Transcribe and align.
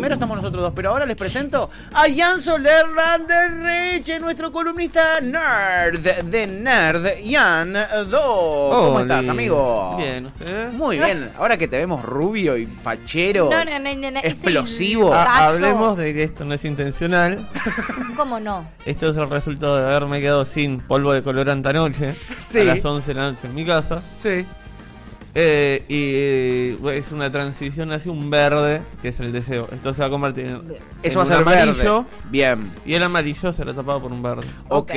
Primero 0.00 0.14
estamos 0.14 0.36
nosotros 0.38 0.62
dos, 0.62 0.72
pero 0.74 0.88
ahora 0.92 1.04
les 1.04 1.14
presento 1.14 1.68
a 1.92 2.04
Jan 2.10 2.40
Soler 2.40 2.86
Randerreche, 2.86 4.18
nuestro 4.18 4.50
columnista 4.50 5.20
nerd 5.20 6.00
de 6.00 6.46
Nerd, 6.46 7.06
Jan 7.30 7.74
Do. 8.08 8.68
¿Cómo 8.70 8.94
Oli. 8.94 9.02
estás, 9.02 9.28
amigo? 9.28 9.94
Bien, 9.98 10.24
¿usted? 10.24 10.72
Muy 10.72 10.98
bien. 10.98 11.30
Ahora 11.36 11.58
que 11.58 11.68
te 11.68 11.76
vemos 11.76 12.02
rubio 12.02 12.56
y 12.56 12.64
fachero, 12.64 13.50
No, 13.50 13.62
no, 13.62 13.78
no, 13.78 13.94
no, 13.94 14.10
no, 14.10 14.18
es 14.20 14.24
el 14.24 14.32
explosivo. 14.32 15.12
Ah. 15.12 15.48
Hablemos 15.48 15.98
de 15.98 16.14
que 16.14 16.22
esto 16.22 16.46
no 16.46 16.54
es 16.54 16.64
intencional. 16.64 17.46
¿Cómo 18.16 18.40
no? 18.40 18.66
Esto 18.86 19.10
es 19.10 19.18
el 19.18 19.28
resultado 19.28 19.76
de 19.76 19.84
haberme 19.84 20.22
quedado 20.22 20.46
sin 20.46 20.80
polvo 20.80 21.12
de 21.12 21.22
colorante 21.22 21.68
anoche. 21.68 22.16
Sí. 22.38 22.60
A 22.60 22.64
las 22.64 22.82
11 22.82 23.06
de 23.06 23.14
la 23.20 23.32
noche 23.32 23.46
en 23.48 23.54
mi 23.54 23.66
casa. 23.66 24.00
Sí. 24.14 24.46
Eh, 25.34 25.84
y 25.88 26.76
eh, 26.86 26.98
es 26.98 27.12
una 27.12 27.30
transición 27.30 27.92
hacia 27.92 28.10
un 28.10 28.30
verde, 28.30 28.82
que 29.00 29.08
es 29.08 29.20
el 29.20 29.32
deseo. 29.32 29.68
Esto 29.72 29.94
se 29.94 30.00
va 30.00 30.08
a 30.08 30.10
convertir 30.10 30.46
en, 30.46 30.62
Eso 31.02 31.18
va 31.18 31.22
a 31.22 31.26
ser 31.26 31.36
amarillo. 31.36 32.02
verde. 32.02 32.04
Bien. 32.30 32.72
Y 32.84 32.94
el 32.94 33.02
amarillo 33.02 33.52
será 33.52 33.72
tapado 33.72 34.02
por 34.02 34.12
un 34.12 34.22
verde. 34.22 34.42
Ok, 34.68 34.92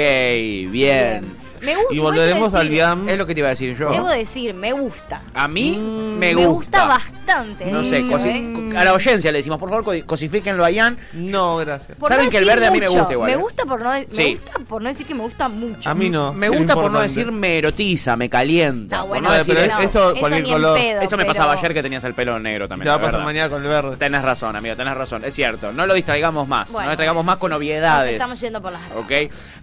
bien. 0.71 1.23
Me 1.63 1.75
gusta. 1.75 1.93
Y 1.93 1.99
volveremos 1.99 2.53
al 2.53 2.69
viam. 2.69 3.07
Es 3.09 3.17
lo 3.17 3.25
que 3.25 3.33
te 3.33 3.39
iba 3.39 3.47
a 3.47 3.51
decir 3.51 3.75
yo. 3.77 3.89
Debo 3.91 4.09
decir, 4.09 4.53
me 4.53 4.73
gusta. 4.73 5.21
A 5.33 5.47
mí 5.47 5.77
Mm, 5.77 6.17
me 6.17 6.35
Me 6.35 6.45
gusta. 6.45 6.83
gusta 6.83 6.85
bastante. 6.87 7.65
No 7.71 7.83
sé, 7.83 7.99
¿eh? 7.99 8.73
a 8.77 8.83
la 8.83 8.91
audiencia 8.91 9.31
le 9.31 9.39
decimos, 9.39 9.59
por 9.59 9.69
favor, 9.69 9.83
co- 9.83 10.05
cosifíquenlo 10.05 10.63
a 10.65 10.71
Ian. 10.71 10.97
No, 11.13 11.57
gracias. 11.57 11.97
Por 11.97 12.09
Saben 12.09 12.25
no 12.25 12.31
que 12.31 12.37
el 12.37 12.45
verde 12.45 12.67
a 12.67 12.71
mí 12.71 12.79
me 12.79 12.87
gusta 12.87 13.13
igual, 13.13 13.27
Me 13.27 13.33
¿eh? 13.33 13.37
gusta 13.37 13.65
por 13.65 13.81
no, 13.81 13.89
me 13.91 14.05
Sí. 14.09 14.35
gusta 14.35 14.59
por 14.67 14.81
no 14.81 14.89
decir 14.89 15.05
que 15.07 15.15
me 15.15 15.21
gusta 15.23 15.47
mucho. 15.49 15.89
A 15.89 15.93
mí 15.93 16.09
no. 16.09 16.33
Me 16.33 16.49
gusta 16.49 16.73
por 16.75 16.91
no 16.91 16.99
decir 16.99 17.31
me 17.31 17.57
erotiza, 17.57 18.15
me 18.15 18.29
calienta. 18.29 18.99
Ah, 18.99 19.05
por 19.05 19.17
no 19.17 19.21
Bueno, 19.29 19.31
decir 19.37 19.55
pero 19.55 19.67
eso. 19.67 19.79
es- 19.81 19.89
eso, 19.89 20.15
cualquier 20.19 20.43
color. 20.45 20.79
pedo, 20.79 21.01
Eso 21.01 21.17
me 21.17 21.23
pero- 21.23 21.33
pasaba 21.33 21.53
ayer 21.53 21.73
que 21.73 21.81
tenías 21.81 22.03
el 22.03 22.13
pelo 22.13 22.39
negro 22.39 22.67
también. 22.67 22.83
Te 22.83 22.89
va 22.89 22.95
a 22.95 23.01
pasar 23.01 23.23
mañana 23.23 23.49
con 23.49 23.61
el 23.63 23.69
verde. 23.69 23.97
Tenés 23.97 24.21
razón, 24.21 24.55
amigo, 24.55 24.75
tenés 24.75 24.95
razón. 24.95 25.23
Es 25.23 25.33
cierto. 25.33 25.71
No 25.71 25.85
lo 25.85 25.93
distraigamos 25.93 26.47
más. 26.47 26.71
Bueno, 26.71 26.85
no 26.85 26.91
distraigamos 26.91 27.25
más 27.25 27.37
con 27.37 27.53
obviedades. 27.53 28.13
Estamos 28.13 28.39
yendo 28.39 28.61
por 28.61 28.71
las. 28.71 28.81
¿Ok? 28.95 29.11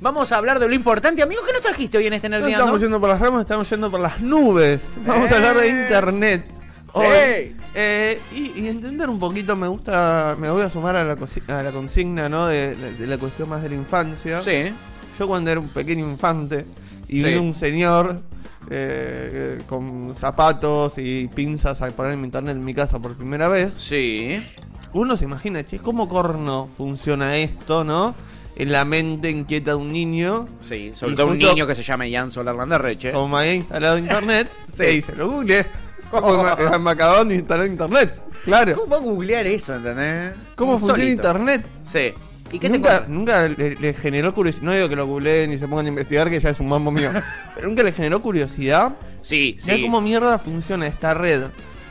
Vamos 0.01 0.33
a 0.33 0.37
hablar 0.37 0.59
de 0.59 0.69
lo 0.69 0.75
importante. 0.75 1.23
Amigo, 1.23 1.43
¿qué 1.47 1.53
nos 1.53 1.63
trajiste 1.63 1.90
hoy 1.99 2.07
en 2.07 2.13
este 2.15 2.29
No 2.29 2.47
estamos 2.47 2.81
yendo 2.81 3.01
por 3.01 3.09
las 3.09 3.21
ramas, 3.21 3.41
estamos 3.43 3.69
yendo 3.71 3.91
por 3.91 4.01
las 4.01 4.21
nubes. 4.21 4.89
Vamos 5.07 5.31
a 5.33 5.37
hablar 5.37 5.57
de 5.59 5.67
Eh. 5.67 5.83
internet. 5.83 6.45
Sí. 6.93 6.99
hoy. 6.99 7.57
Eh, 7.75 8.21
y, 8.35 8.61
y 8.63 8.69
entender 8.69 9.09
un 9.09 9.21
poquito, 9.21 9.55
me 9.55 9.69
gusta, 9.69 10.37
me 10.41 10.51
voy 10.51 10.63
a 10.63 10.71
sumar 10.71 10.97
a 10.97 11.05
la, 11.05 11.17
cosi- 11.17 11.49
a 11.49 11.63
la 11.63 11.71
consigna, 11.71 12.29
¿no? 12.29 12.49
De, 12.49 12.75
de- 12.75 12.95
de 12.95 13.07
la 13.07 13.17
cuestión 13.17 13.49
más 13.49 13.63
de 13.63 13.69
la 13.69 13.77
infancia. 13.77 14.41
Sí. 14.41 14.73
Yo 15.19 15.29
cuando 15.29 15.51
era 15.53 15.61
un 15.61 15.69
pequeño 15.69 16.05
infante 16.09 16.67
y 17.07 17.21
Sí. 17.21 17.27
vi 17.29 17.37
un 17.37 17.55
señor 17.55 18.19
eh, 18.71 19.59
con 19.69 20.15
zapatos 20.15 20.95
y 20.99 21.29
pinzas 21.29 21.81
a 21.83 21.89
poner 21.91 22.13
en 22.13 22.25
internet 22.25 22.57
en 22.57 22.65
mi 22.65 22.75
casa 22.75 22.99
por 22.99 23.15
primera 23.17 23.49
vez, 23.49 23.73
Sí. 23.75 24.37
uno 24.93 25.17
se 25.17 25.25
imagina, 25.25 25.65
che, 25.65 25.79
¿cómo 25.79 26.09
corno 26.09 26.69
funciona 26.77 27.37
esto, 27.37 27.85
no? 27.85 28.15
En 28.61 28.73
la 28.73 28.85
mente 28.85 29.31
inquieta 29.31 29.71
de 29.73 29.77
un 29.77 29.89
niño. 29.93 30.47
Sí. 30.61 30.93
Sobre 30.95 31.13
Y 31.13 31.17
todo 31.17 31.27
un 31.29 31.39
niño 31.39 31.67
que 31.67 31.75
se 31.75 31.83
llama 31.83 32.07
Ian 32.07 32.31
Solar 32.31 32.55
Landerreche. 32.55 33.13
Como 33.13 33.29
me 33.29 33.39
había 33.39 33.55
instalado 33.55 33.99
internet, 33.99 34.49
Sí. 34.69 34.75
se 34.77 34.87
dice, 34.89 35.17
lo 35.17 35.31
googleé. 35.31 35.67
Como 36.11 36.45
de 36.45 37.35
instalar 37.37 37.67
internet. 37.67 38.21
Claro. 38.45 38.75
¿Cómo 38.75 38.89
va 38.91 38.97
a 38.97 39.01
googlear 39.01 39.47
eso, 39.47 39.77
entendés? 39.77 40.35
¿Cómo 40.57 40.79
funciona 40.79 41.05
internet? 41.05 41.65
Sí. 41.83 42.13
¿Y 42.53 42.59
qué 42.59 42.69
te 42.69 42.79
nunca, 42.79 42.89
cuenta? 42.99 43.09
nunca 43.09 43.49
le, 43.49 43.77
le 43.77 43.95
generó 43.95 44.35
curiosidad. 44.35 44.65
No 44.65 44.73
digo 44.75 44.89
que 44.89 44.97
lo 44.97 45.07
googleen 45.07 45.51
ni 45.51 45.59
se 45.59 45.69
pongan 45.69 45.87
a 45.87 45.89
investigar, 45.91 46.29
que 46.29 46.41
ya 46.41 46.51
es 46.51 46.59
un 46.59 46.69
mambo 46.69 46.91
mío. 46.91 47.11
pero 47.55 47.69
nunca 47.69 47.83
le 47.83 47.93
generó 47.93 48.21
curiosidad. 48.21 48.93
Sí, 49.23 49.55
sí. 49.59 49.83
cómo 49.83 50.01
mierda 50.01 50.39
funciona 50.39 50.87
esta 50.87 51.15
red 51.15 51.45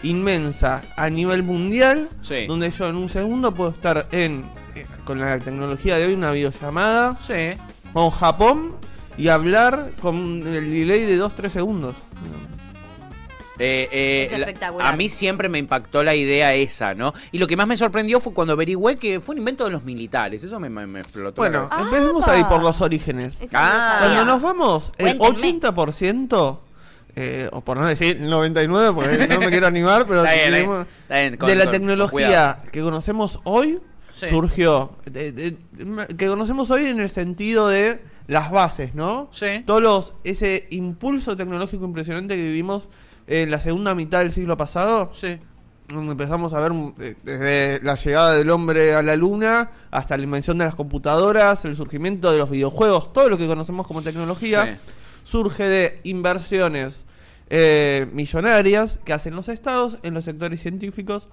inmensa 0.04 0.82
a 0.98 1.10
nivel 1.10 1.44
mundial. 1.44 2.10
Sí. 2.22 2.46
Donde 2.46 2.72
yo 2.72 2.90
en 2.90 2.96
un 2.98 3.10
segundo 3.10 3.54
puedo 3.54 3.70
estar 3.72 4.08
en. 4.12 4.44
Con 5.10 5.20
la 5.20 5.40
tecnología 5.40 5.98
de 5.98 6.06
hoy, 6.06 6.14
una 6.14 6.30
videollamada 6.32 7.18
Sí. 7.20 7.58
con 7.94 8.12
Japón 8.12 8.76
y 9.18 9.30
hablar 9.30 9.90
con 10.00 10.44
el 10.46 10.70
delay 10.72 11.04
de 11.04 11.18
2-3 11.18 11.52
segundos. 11.52 11.96
Eh, 13.58 13.90
eh, 13.92 14.26
Es 14.26 14.32
la- 14.34 14.46
espectacular. 14.46 14.94
a 14.94 14.96
mí 14.96 15.10
siempre 15.10 15.50
me 15.50 15.58
impactó 15.58 16.04
la 16.04 16.14
idea 16.14 16.54
esa, 16.54 16.94
¿no? 16.94 17.16
Y 17.32 17.40
lo 17.40 17.48
que 17.48 17.58
más 17.58 17.66
me 17.66 17.76
sorprendió 17.76 18.20
fue 18.20 18.36
cuando 18.36 18.54
averigüé 18.54 18.98
que 18.98 19.20
fue 19.20 19.34
un 19.34 19.40
invento 19.40 19.66
de 19.66 19.72
los 19.72 19.84
militares. 19.84 20.44
Eso 20.44 20.60
me, 20.60 20.70
me, 20.70 20.86
me 20.86 21.00
explotó. 21.00 21.38
Bueno. 21.42 21.68
Ah, 21.72 21.82
empecemos 21.82 22.24
pa. 22.24 22.34
ahí 22.34 22.44
por 22.44 22.62
los 22.62 22.80
orígenes. 22.80 23.42
Ah. 23.52 23.96
Cuando 24.02 24.26
nos 24.26 24.42
vamos, 24.44 24.92
el 25.00 25.18
Cuéntenme. 25.18 25.60
80%, 25.60 26.60
eh, 27.16 27.50
o 27.52 27.62
por 27.62 27.78
no 27.78 27.88
decir 27.88 28.18
el 28.22 28.30
99%, 28.30 28.94
porque 28.94 29.28
no 29.28 29.40
me 29.40 29.50
quiero 29.50 29.66
animar, 29.66 30.06
pero 30.06 30.24
Está 30.24 30.36
bien, 30.36 30.52
tenemos- 30.54 30.86
está 31.02 31.20
bien, 31.20 31.38
con- 31.38 31.50
de 31.50 31.56
la 31.56 31.64
con- 31.64 31.72
tecnología 31.72 32.58
que 32.72 32.82
conocemos 32.84 33.40
hoy, 33.44 33.80
Sí. 34.20 34.28
surgió. 34.30 34.92
de- 35.06 35.32
de- 35.32 35.52
de- 35.72 36.08
que 36.18 36.28
conocemos 36.28 36.70
hoy 36.72 36.86
en 36.86 37.00
el 37.00 37.10
sentido 37.10 37.68
de 37.68 38.00
las 38.28 38.52
bases, 38.52 38.94
¿no? 38.96 39.28
Sí. 39.32 39.64
Todos 39.66 39.82
los, 39.82 40.14
ese 40.24 40.68
impulso 40.72 41.36
tecnológico 41.36 41.86
impresionante 41.86 42.36
que 42.36 42.44
vivimos 42.44 42.90
en 43.28 43.50
la 43.52 43.60
segunda 43.60 43.96
mitad 43.96 44.20
del 44.20 44.32
siglo 44.32 44.56
pasado. 44.58 45.12
Sí. 45.14 45.38
donde 45.92 46.12
empezamos 46.12 46.54
a 46.54 46.60
ver 46.60 46.72
mm, 46.72 46.94
eh, 47.00 47.16
desde 47.24 47.80
la 47.84 47.96
llegada 47.96 48.34
del 48.36 48.52
hombre 48.52 48.94
a 48.94 49.02
la 49.02 49.16
luna 49.16 49.72
hasta 49.90 50.16
la 50.18 50.24
invención 50.24 50.60
de 50.60 50.66
las 50.66 50.76
computadoras, 50.76 51.66
el 51.66 51.76
surgimiento 51.76 52.32
de 52.32 52.38
los 52.38 52.48
videojuegos, 52.52 53.12
todo 53.12 53.28
lo 53.28 53.40
que 53.40 53.48
conocemos 53.48 53.88
como 53.88 54.04
tecnología, 54.04 54.78
Sí. 54.86 54.92
surge 55.24 55.64
de 55.64 56.00
inversiones 56.04 57.06
eh, 57.50 58.08
millonarias 58.14 59.00
que 59.04 59.14
hacen 59.14 59.36
los 59.36 59.50
estados 59.50 59.98
en 60.04 60.14
los 60.14 60.26
sectores 60.26 60.62
científicos 60.62 61.28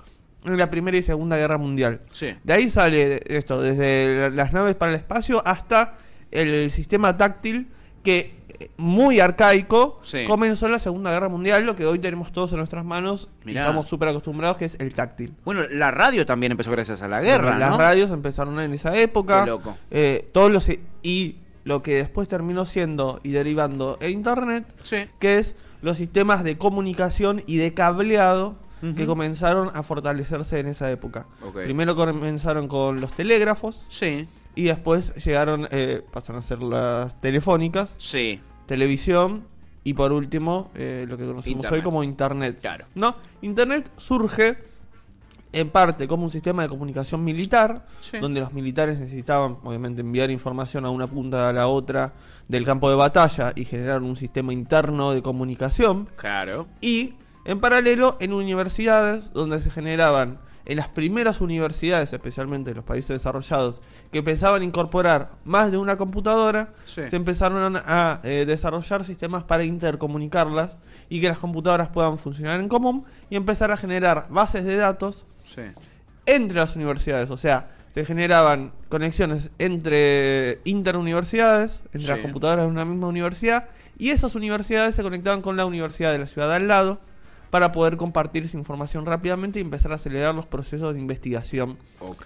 en 0.46 0.56
la 0.56 0.70
Primera 0.70 0.96
y 0.96 1.02
Segunda 1.02 1.36
Guerra 1.36 1.58
Mundial. 1.58 2.00
Sí. 2.10 2.34
De 2.44 2.52
ahí 2.52 2.70
sale 2.70 3.20
esto, 3.26 3.60
desde 3.60 4.16
la- 4.18 4.30
las 4.30 4.52
naves 4.52 4.74
para 4.74 4.92
el 4.92 4.98
espacio 4.98 5.42
hasta 5.46 5.94
el 6.30 6.70
sistema 6.70 7.16
táctil 7.16 7.68
que 8.02 8.36
eh, 8.58 8.70
muy 8.78 9.20
arcaico 9.20 10.00
Sí. 10.02 10.24
comenzó 10.26 10.64
en 10.66 10.72
la 10.72 10.78
Segunda 10.78 11.10
Guerra 11.10 11.28
Mundial, 11.28 11.66
lo 11.66 11.76
que 11.76 11.84
hoy 11.84 11.98
tenemos 11.98 12.32
todos 12.32 12.52
en 12.52 12.58
nuestras 12.58 12.84
manos 12.86 13.28
y 13.42 13.48
Mirá. 13.48 13.62
estamos 13.62 13.86
súper 13.88 14.08
acostumbrados, 14.08 14.56
que 14.56 14.64
es 14.64 14.76
el 14.80 14.94
táctil. 14.94 15.34
Bueno, 15.44 15.62
la 15.70 15.90
radio 15.90 16.24
también 16.24 16.52
empezó 16.52 16.70
gracias 16.70 17.02
a 17.02 17.08
la 17.08 17.20
guerra, 17.20 17.50
Bueno, 17.50 17.58
Las 17.58 17.76
radios 17.76 18.10
empezaron 18.12 18.58
en 18.60 18.72
esa 18.72 18.94
época. 18.98 19.44
Qué 19.44 19.50
loco. 19.50 19.76
Eh, 19.90 20.30
todos 20.32 20.50
los 20.50 20.70
y 21.02 21.36
lo 21.64 21.82
que 21.82 21.96
después 21.96 22.28
terminó 22.28 22.64
siendo 22.64 23.20
y 23.24 23.30
derivando 23.30 23.98
el 24.00 24.12
internet, 24.12 24.64
Sí. 24.84 25.04
que 25.18 25.36
es 25.38 25.54
los 25.82 25.98
sistemas 25.98 26.42
de 26.42 26.56
comunicación 26.56 27.42
y 27.46 27.56
de 27.58 27.74
cableado 27.74 28.56
Que 28.80 29.06
comenzaron 29.06 29.70
a 29.74 29.82
fortalecerse 29.82 30.60
en 30.60 30.66
esa 30.66 30.90
época. 30.90 31.26
Primero 31.54 31.96
comenzaron 31.96 32.68
con 32.68 33.00
los 33.00 33.12
telégrafos 33.12 33.84
Sí. 33.88 34.28
y 34.54 34.64
después 34.64 35.14
llegaron, 35.24 35.66
eh, 35.70 36.02
pasaron 36.12 36.40
a 36.40 36.42
ser 36.42 36.62
las 36.62 37.20
telefónicas, 37.20 37.94
Sí. 37.96 38.40
televisión 38.66 39.44
y 39.82 39.94
por 39.94 40.12
último 40.12 40.70
eh, 40.74 41.06
lo 41.08 41.16
que 41.16 41.24
conocemos 41.24 41.56
Internet. 41.64 41.72
hoy 41.72 41.82
como 41.82 42.02
internet. 42.02 42.58
Claro. 42.60 42.86
¿No? 42.94 43.16
Internet 43.42 43.90
surge 43.96 44.58
en 45.52 45.70
parte 45.70 46.06
como 46.06 46.24
un 46.24 46.30
sistema 46.30 46.62
de 46.64 46.68
comunicación 46.68 47.24
militar, 47.24 47.86
Sí. 48.00 48.18
donde 48.18 48.40
los 48.40 48.52
militares 48.52 48.98
necesitaban 48.98 49.56
obviamente 49.64 50.02
enviar 50.02 50.30
información 50.30 50.84
a 50.84 50.90
una 50.90 51.06
punta 51.06 51.48
a 51.48 51.52
la 51.52 51.68
otra 51.68 52.12
del 52.46 52.64
campo 52.66 52.90
de 52.90 52.96
batalla 52.96 53.52
y 53.56 53.64
generar 53.64 54.02
un 54.02 54.16
sistema 54.16 54.52
interno 54.52 55.12
de 55.12 55.22
comunicación. 55.22 56.08
Claro. 56.16 56.66
Y 56.82 57.14
en 57.46 57.60
paralelo 57.60 58.16
en 58.20 58.32
universidades 58.32 59.32
donde 59.32 59.60
se 59.60 59.70
generaban 59.70 60.38
en 60.66 60.76
las 60.78 60.88
primeras 60.88 61.40
universidades, 61.40 62.12
especialmente 62.12 62.70
en 62.70 62.76
los 62.76 62.84
países 62.84 63.10
desarrollados, 63.10 63.80
que 64.10 64.20
pensaban 64.22 64.64
incorporar 64.64 65.30
más 65.44 65.70
de 65.70 65.78
una 65.78 65.96
computadora, 65.96 66.70
Sí. 66.84 67.02
se 67.08 67.14
empezaron 67.14 67.76
a 67.76 68.20
eh, 68.24 68.44
desarrollar 68.46 69.04
sistemas 69.04 69.44
para 69.44 69.62
intercomunicarlas 69.62 70.76
y 71.08 71.20
que 71.20 71.28
las 71.28 71.38
computadoras 71.38 71.88
puedan 71.88 72.18
funcionar 72.18 72.58
en 72.58 72.68
común 72.68 73.04
y 73.30 73.36
empezar 73.36 73.70
a 73.70 73.76
generar 73.76 74.26
bases 74.28 74.64
de 74.64 74.74
datos 74.76 75.24
Sí. 75.44 75.62
entre 76.26 76.56
las 76.58 76.74
universidades. 76.74 77.30
O 77.30 77.36
sea, 77.36 77.70
se 77.94 78.04
generaban 78.04 78.72
conexiones 78.88 79.50
entre 79.60 80.58
interuniversidades, 80.64 81.80
entre 81.86 82.00
Sí. 82.00 82.06
las 82.08 82.18
computadoras 82.18 82.64
de 82.66 82.72
una 82.72 82.84
misma 82.84 83.06
universidad, 83.06 83.66
y 83.98 84.10
esas 84.10 84.34
universidades 84.34 84.96
se 84.96 85.02
conectaban 85.04 85.42
con 85.42 85.56
la 85.56 85.64
universidad 85.64 86.10
de 86.12 86.18
la 86.18 86.26
ciudad 86.26 86.52
al 86.52 86.66
lado 86.68 86.98
para 87.50 87.72
poder 87.72 87.96
compartir 87.96 88.44
esa 88.44 88.56
información 88.58 89.06
rápidamente 89.06 89.58
y 89.58 89.62
empezar 89.62 89.92
a 89.92 89.94
acelerar 89.96 90.34
los 90.34 90.46
procesos 90.46 90.92
de 90.94 91.00
investigación 91.00 91.76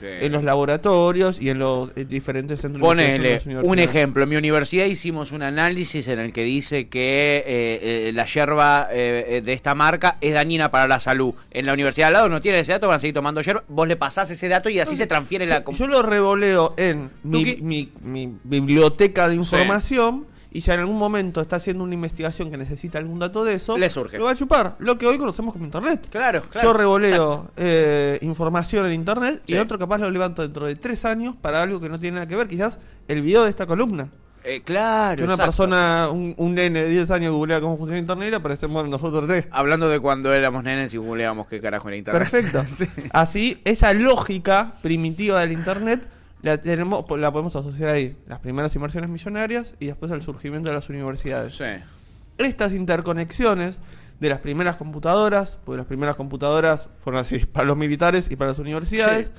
en 0.02 0.32
los 0.32 0.43
laboratorios 0.43 1.40
y 1.40 1.50
en 1.50 1.58
los 1.58 1.90
eh, 1.96 2.05
diferentes 2.05 2.61
centros 2.61 2.81
Ponele 2.82 3.19
de 3.19 3.55
las 3.55 3.64
un 3.64 3.78
ejemplo. 3.78 4.22
En 4.25 4.28
mi 4.28 4.37
universidad 4.37 4.87
hicimos 4.87 5.32
un 5.32 5.43
análisis 5.43 6.08
en 6.08 6.19
el 6.19 6.32
que 6.32 6.43
dice 6.44 6.88
que 6.88 7.44
eh, 7.46 8.08
eh, 8.08 8.12
la 8.14 8.25
yerba 8.26 8.88
eh, 8.90 9.26
eh, 9.28 9.40
de 9.43 9.52
esta 9.52 9.75
marca 9.75 10.17
es 10.20 10.34
dañina 10.34 10.70
para 10.70 10.88
la 10.88 10.99
salud. 11.00 11.34
En 11.50 11.67
la 11.67 11.72
universidad 11.75 12.08
al 12.08 12.14
lado 12.14 12.28
no 12.28 12.40
tienen 12.40 12.61
ese 12.62 12.72
dato, 12.72 12.88
van 12.88 12.96
a 12.96 12.99
seguir 12.99 13.14
tomando 13.14 13.40
yerba. 13.43 13.62
Vos 13.69 13.87
le 13.87 13.96
pasás 13.96 14.31
ese 14.31 14.49
dato 14.49 14.69
y 14.70 14.81
así 14.81 14.96
se 14.96 15.06
transfiere 15.06 15.46
la... 15.46 15.64
Yo 15.64 15.87
lo 15.87 16.02
revoleo 16.02 16.75
en 16.76 17.11
mi- 17.22 17.90
mi 18.02 18.32
biblioteca 18.44 19.28
de 19.28 19.34
información 19.37 20.26
y 20.52 20.61
si 20.62 20.70
en 20.70 20.81
algún 20.81 20.99
momento 20.99 21.41
está 21.41 21.56
haciendo 21.56 21.85
una 21.85 21.94
investigación 21.94 22.50
que 22.50 22.56
necesita 22.56 22.99
algún 22.99 23.19
dato 23.19 23.44
de 23.44 23.55
eso, 23.55 23.79
Le 23.79 23.88
surge. 23.88 24.19
lo 24.19 24.25
va 24.25 24.32
a 24.32 24.35
chupar. 24.35 24.76
Lo 24.81 24.99
que 24.99 25.06
hoy 25.06 25.17
conocemos 25.19 25.52
como 25.52 25.64
Internet. 25.64 26.08
Claro, 26.11 26.43
claro. 26.43 26.69
Yo 26.69 26.73
revoleo 26.76 27.50
eh, 27.56 28.19
información 28.23 28.87
en 28.87 28.93
Internet 28.93 29.43
y 29.47 29.55
el 29.55 29.61
otro 29.61 29.79
capaz 29.79 29.99
lo 29.99 30.11
levanto 30.11 30.43
dentro 30.43 30.67
de 30.67 30.75
tres 30.76 31.05
años 31.05 31.35
para 31.41 31.62
algo 31.62 31.81
que 31.81 31.88
no 31.88 32.00
tiene 32.00 32.17
nada 32.17 32.26
que 32.26 32.37
ver. 32.37 32.49
Quizás 32.49 32.79
el 33.08 33.23
video 33.23 33.44
de 33.44 33.50
esta 33.50 33.67
columna. 33.67 34.08
Eh, 34.43 34.62
claro. 34.64 35.19
Que 35.19 35.25
una 35.25 35.35
exacto. 35.35 35.50
persona, 35.50 36.08
un, 36.11 36.35
un 36.38 36.55
nene 36.55 36.82
de 36.85 36.88
10 36.88 37.11
años 37.11 37.32
googlea 37.35 37.61
cómo 37.61 37.76
funciona 37.76 37.99
Internet 37.99 38.29
y 38.29 38.31
le 38.31 38.37
aparecemos 38.38 38.88
nosotros 38.88 39.29
tres. 39.29 39.44
Hablando 39.50 39.88
de 39.91 40.00
cuando 40.00 40.32
éramos 40.32 40.64
nenes 40.64 40.94
y 40.94 40.96
googleábamos 40.96 41.46
qué 41.46 41.61
carajo 41.61 41.88
era 41.88 41.99
internet. 41.99 42.29
Perfecto. 42.31 42.64
Sí. 42.67 42.87
Así, 43.12 43.61
esa 43.64 43.93
lógica 43.93 44.75
primitiva 44.82 45.41
del 45.41 45.53
Internet 45.53 46.08
la, 46.42 46.58
tenemos, 46.58 47.04
la 47.19 47.31
podemos 47.32 47.54
asociar 47.56 47.90
ahí. 47.90 48.16
Las 48.26 48.40
primeras 48.40 48.75
inversiones 48.75 49.10
millonarias 49.10 49.75
y 49.81 49.87
después 49.87 50.10
el 50.12 50.22
surgimiento 50.22 50.69
de 50.69 50.75
las 50.75 50.88
universidades. 50.88 51.54
Sí. 51.56 51.64
Estas 52.38 52.72
interconexiones 52.72 53.78
de 54.19 54.28
las 54.28 54.40
primeras 54.40 54.76
computadoras, 54.76 55.58
porque 55.64 55.78
las 55.78 55.87
primeras 55.87 56.16
computadoras 56.16 56.88
fueron 57.02 57.20
así 57.20 57.38
para 57.52 57.66
los 57.66 57.76
militares 57.76 58.31
y 58.31 58.37
para 58.37 58.50
las 58.50 58.58
universidades, 58.58 59.28
Sí. 59.28 59.32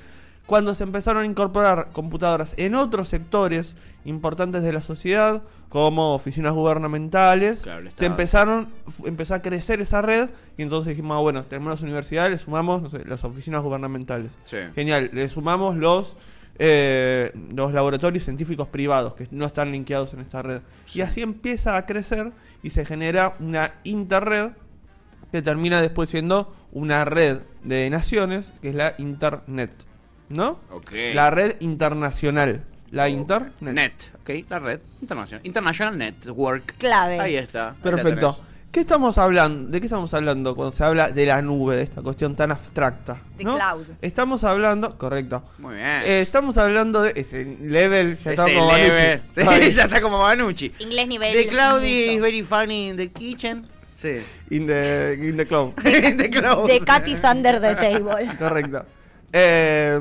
cuando 0.46 0.74
se 0.74 0.82
empezaron 0.82 1.22
a 1.22 1.26
incorporar 1.26 1.90
computadoras 1.92 2.54
en 2.56 2.74
otros 2.74 3.08
sectores 3.08 3.76
importantes 4.04 4.62
de 4.62 4.72
la 4.72 4.80
sociedad, 4.82 5.42
como 5.68 6.14
oficinas 6.14 6.52
gubernamentales, 6.52 7.62
Claro, 7.62 7.88
se 7.96 8.04
empezaron, 8.06 8.66
empezó 9.04 9.34
a 9.34 9.40
crecer 9.42 9.80
esa 9.80 10.02
red 10.02 10.28
y 10.58 10.62
entonces 10.62 10.90
dijimos, 10.90 11.16
ah, 11.16 11.20
bueno, 11.20 11.44
tenemos 11.44 11.70
las 11.70 11.82
universidades, 11.82 12.30
le 12.32 12.38
sumamos 12.38 12.82
no 12.82 12.90
sé, 12.90 13.04
las 13.06 13.24
oficinas 13.24 13.62
gubernamentales. 13.62 14.30
Sí. 14.44 14.58
Genial, 14.74 15.10
le 15.12 15.28
sumamos 15.28 15.76
los 15.76 16.16
eh, 16.58 17.32
los 17.54 17.72
laboratorios 17.72 18.24
científicos 18.24 18.68
privados 18.68 19.14
que 19.14 19.26
no 19.30 19.46
están 19.46 19.72
linkeados 19.72 20.12
en 20.14 20.20
esta 20.20 20.42
red. 20.42 20.60
Sí. 20.86 20.98
Y 20.98 21.02
así 21.02 21.22
empieza 21.22 21.76
a 21.76 21.86
crecer 21.86 22.32
y 22.62 22.70
se 22.70 22.84
genera 22.84 23.36
una 23.40 23.74
interred 23.84 24.50
que 25.30 25.42
termina 25.42 25.80
después 25.80 26.10
siendo 26.10 26.54
una 26.72 27.04
red 27.04 27.40
de 27.62 27.88
naciones, 27.90 28.52
que 28.60 28.70
es 28.70 28.74
la 28.74 28.94
Internet. 28.98 29.72
¿No? 30.28 30.60
Ok. 30.70 30.92
La 31.14 31.30
red 31.30 31.56
internacional. 31.60 32.64
La 32.90 33.08
Internet. 33.08 33.52
Net. 33.60 33.92
Ok, 34.20 34.30
la 34.50 34.58
red 34.58 34.80
internacional. 35.00 35.46
International 35.46 35.96
Network. 35.96 36.76
Clave. 36.76 37.18
Ahí 37.18 37.36
está. 37.36 37.74
Perfecto. 37.82 38.44
¿Qué 38.72 38.80
estamos 38.80 39.18
hablando? 39.18 39.70
¿De 39.70 39.80
qué 39.80 39.86
estamos 39.86 40.14
hablando 40.14 40.56
cuando 40.56 40.74
se 40.74 40.82
habla 40.82 41.10
de 41.10 41.26
la 41.26 41.42
nube, 41.42 41.76
de 41.76 41.82
esta 41.82 42.00
cuestión 42.00 42.34
tan 42.34 42.52
abstracta? 42.52 43.18
De 43.36 43.44
¿no? 43.44 43.54
cloud. 43.54 43.84
Estamos 44.00 44.44
hablando, 44.44 44.96
correcto. 44.96 45.42
Muy 45.58 45.74
bien. 45.74 45.86
Eh, 45.86 46.22
estamos 46.22 46.56
hablando 46.56 47.02
de 47.02 47.12
ese 47.14 47.44
level, 47.60 48.16
ya 48.16 48.32
Ese 48.32 48.42
estamos 48.42 48.52
como 48.54 48.72
level. 48.72 49.20
Banucci. 49.36 49.64
Sí, 49.66 49.72
ya 49.76 49.82
está 49.82 50.00
como 50.00 50.20
Banucci. 50.20 50.72
Inglés 50.78 51.06
nivel. 51.06 51.34
The 51.34 51.48
cloud 51.48 51.82
is 51.82 52.18
very 52.18 52.42
funny 52.42 52.88
in 52.88 52.96
the 52.96 53.08
kitchen. 53.10 53.66
Sí. 53.92 54.22
In 54.48 54.66
the, 54.66 55.18
in 55.20 55.36
the 55.36 55.46
cloud. 55.46 55.74
The 55.82 56.30
cloud. 56.30 56.66
The 56.66 56.80
cat 56.80 57.06
is 57.06 57.22
under 57.24 57.60
the 57.60 57.74
table. 57.74 58.26
Correcto. 58.38 58.86
Eh, 59.34 60.00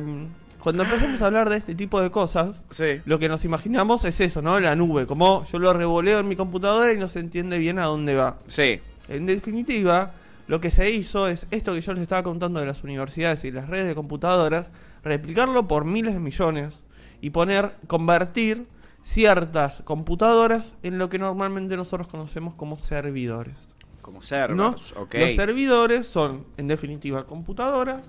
cuando 0.61 0.83
empezamos 0.83 1.21
a 1.21 1.25
hablar 1.27 1.49
de 1.49 1.57
este 1.57 1.75
tipo 1.75 1.99
de 2.01 2.11
cosas, 2.11 2.63
Sí. 2.69 3.01
lo 3.05 3.19
que 3.19 3.27
nos 3.29 3.43
imaginamos 3.45 4.03
es 4.05 4.19
eso, 4.21 4.41
¿no? 4.41 4.59
La 4.59 4.75
nube, 4.75 5.05
como 5.07 5.43
yo 5.45 5.59
lo 5.59 5.73
revoleo 5.73 6.19
en 6.19 6.27
mi 6.27 6.35
computadora 6.35 6.93
y 6.93 6.97
no 6.97 7.07
se 7.09 7.19
entiende 7.19 7.57
bien 7.57 7.79
a 7.79 7.85
dónde 7.85 8.15
va. 8.15 8.37
Sí. 8.47 8.79
En 9.09 9.25
definitiva, 9.25 10.13
lo 10.47 10.61
que 10.61 10.71
se 10.71 10.91
hizo 10.91 11.27
es 11.27 11.47
esto 11.51 11.73
que 11.73 11.81
yo 11.81 11.93
les 11.93 12.03
estaba 12.03 12.23
contando 12.23 12.59
de 12.59 12.65
las 12.65 12.83
universidades 12.83 13.43
y 13.43 13.51
las 13.51 13.67
redes 13.69 13.87
de 13.87 13.95
computadoras, 13.95 14.67
replicarlo 15.03 15.67
por 15.67 15.85
miles 15.85 16.13
de 16.13 16.19
millones 16.19 16.73
y 17.21 17.31
poner, 17.31 17.75
convertir 17.87 18.65
ciertas 19.03 19.81
computadoras 19.83 20.75
en 20.83 20.97
lo 20.97 21.09
que 21.09 21.17
normalmente 21.19 21.75
nosotros 21.75 22.07
conocemos 22.07 22.53
como 22.53 22.77
servidores. 22.77 23.55
Como 24.01 24.21
servers. 24.21 24.55
¿no? 24.57 25.01
Ok. 25.01 25.15
Los 25.15 25.33
servidores 25.33 26.07
son, 26.07 26.45
en 26.57 26.67
definitiva, 26.67 27.25
computadoras 27.25 28.01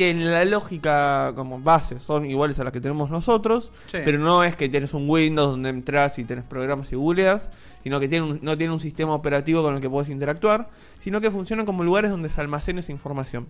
que 0.00 0.08
en 0.08 0.30
la 0.30 0.46
lógica 0.46 1.32
como 1.36 1.60
base 1.60 2.00
son 2.00 2.24
iguales 2.24 2.58
a 2.58 2.64
las 2.64 2.72
que 2.72 2.80
tenemos 2.80 3.10
nosotros, 3.10 3.70
Sí. 3.86 3.98
pero 4.02 4.18
no 4.18 4.42
es 4.42 4.56
que 4.56 4.70
tienes 4.70 4.94
un 4.94 5.04
Windows 5.10 5.50
donde 5.50 5.68
entras 5.68 6.18
y 6.18 6.24
tenés 6.24 6.44
programas 6.44 6.90
y 6.90 6.96
googleas, 6.96 7.50
sino 7.82 8.00
que 8.00 8.08
tiene 8.08 8.24
un- 8.24 8.38
no 8.40 8.56
tiene 8.56 8.72
un 8.72 8.80
sistema 8.80 9.12
operativo 9.14 9.62
con 9.62 9.74
el 9.74 9.82
que 9.82 9.90
puedes 9.90 10.08
interactuar, 10.08 10.70
sino 11.00 11.20
que 11.20 11.30
funcionan 11.30 11.66
como 11.66 11.84
lugares 11.84 12.10
donde 12.10 12.30
se 12.30 12.40
almacena 12.40 12.80
esa 12.80 12.92
información. 12.92 13.46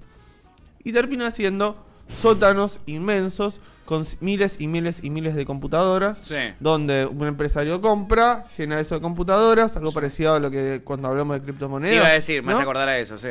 Y 0.83 0.93
termina 0.93 1.31
siendo 1.31 1.77
sótanos 2.13 2.81
inmensos 2.87 3.61
con 3.85 4.05
miles 4.21 4.57
y 4.61 4.67
miles 4.67 5.05
y 5.05 5.11
miles 5.11 5.37
de 5.37 5.45
computadoras 5.47 6.19
Sí. 6.23 6.35
donde 6.59 7.07
un 7.07 7.27
empresario 7.29 7.81
compra, 7.81 8.45
llena 8.59 8.81
eso 8.81 8.97
de 8.97 9.01
computadoras, 9.01 9.77
algo 9.77 9.93
parecido 9.93 10.35
a 10.35 10.41
lo 10.41 10.51
que 10.51 10.81
cuando 10.83 11.07
hablamos 11.07 11.37
de 11.37 11.43
criptomonedas. 11.43 11.97
iba 11.97 12.07
a 12.07 12.13
decir, 12.13 12.43
me 12.43 12.49
¿no? 12.49 12.53
hace 12.55 12.63
acordar 12.63 12.89
a 12.89 12.99
eso, 12.99 13.17
sí. 13.17 13.29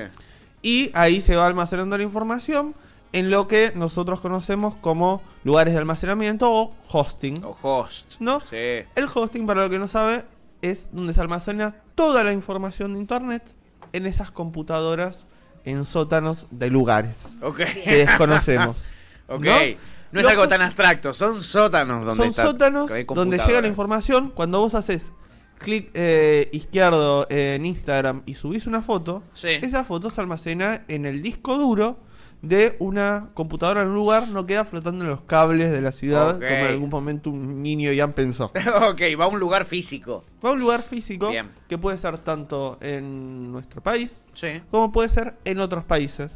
Y 0.62 0.92
ahí 0.94 1.21
se 1.21 1.36
va 1.36 1.45
almacenando 1.48 1.98
la 1.98 2.04
información 2.04 2.74
en 3.13 3.29
lo 3.31 3.47
que 3.47 3.71
nosotros 3.75 4.19
conocemos 4.19 4.75
como 4.75 5.21
lugares 5.44 5.73
de 5.73 5.79
almacenamiento 5.79 6.51
o 6.51 6.73
hosting. 6.91 7.44
O 7.44 7.57
host. 7.61 8.15
¿No? 8.19 8.41
Sí. 8.41 8.56
El 8.95 9.07
hosting, 9.13 9.47
para 9.47 9.63
lo 9.63 9.69
que 9.69 9.79
no 9.79 9.88
sabe, 9.88 10.25
es 10.61 10.88
donde 10.91 11.13
se 11.13 11.21
almacena 11.21 11.75
toda 11.95 12.23
la 12.23 12.33
información 12.33 12.94
de 12.94 13.00
Internet 13.00 13.44
en 13.94 14.06
esas 14.06 14.29
computadoras 14.31 15.25
en 15.65 15.85
sótanos 15.85 16.45
de 16.51 16.69
lugares 16.69 17.38
Ok. 17.41 17.57
que 17.83 17.95
desconocemos. 18.06 18.85
Ok. 19.31 19.44
¿no? 19.45 19.51
No, 20.11 20.21
es 20.21 20.25
algo 20.25 20.47
tan 20.47 20.63
abstracto, 20.63 21.13
son 21.13 21.44
sótanos 21.44 22.00
donde 22.03 22.15
Son 22.15 22.27
está- 22.29 22.41
sótanos 22.41 22.89
donde 23.13 23.38
llega 23.38 23.61
la 23.61 23.67
información. 23.67 24.31
Cuando 24.33 24.59
vos 24.59 24.73
haces 24.73 25.13
clic 25.59 25.91
eh, 25.94 26.50
izquierdo 26.51 27.27
en 27.29 27.63
Instagram 27.63 28.23
y 28.25 28.33
subís 28.33 28.65
una 28.65 28.81
foto, 28.81 29.21
Sí. 29.33 29.50
esa 29.61 29.83
foto 29.83 30.09
se 30.09 30.19
almacena 30.19 30.83
en 30.88 31.06
el 31.06 31.21
disco 31.21 31.59
duro 31.59 32.00
de 32.41 32.75
una 32.80 33.30
computadora 33.33 33.81
en 33.81 33.89
un 33.89 33.95
lugar, 33.95 34.30
no 34.30 34.45
queda 34.45 34.63
flotando 34.63 35.03
en 35.03 35.09
los 35.12 35.21
cables 35.21 35.71
de 35.71 35.81
la 35.81 35.91
ciudad, 35.91 36.36
como 36.36 36.45
en 36.45 36.65
algún 36.68 36.89
momento 36.89 37.30
un 37.30 37.62
niño 37.62 37.91
ya 37.91 38.07
pensó. 38.13 38.45
ok, 38.89 39.01
va 39.19 39.25
a 39.25 39.27
un 39.27 39.39
lugar 39.39 39.65
físico. 39.65 40.24
Va 40.44 40.50
a 40.50 40.53
un 40.53 40.59
lugar 40.62 40.83
físico 40.83 41.30
Bien. 41.30 41.50
que 41.68 41.77
puede 41.77 41.97
ser 41.97 42.18
tanto 42.19 42.77
en 42.81 43.51
nuestro 43.51 43.81
país 43.81 44.09
Sí. 44.33 44.62
como 44.71 44.91
puede 44.91 45.09
ser 45.09 45.36
en 45.44 45.59
otros 45.59 45.83
países. 45.83 46.31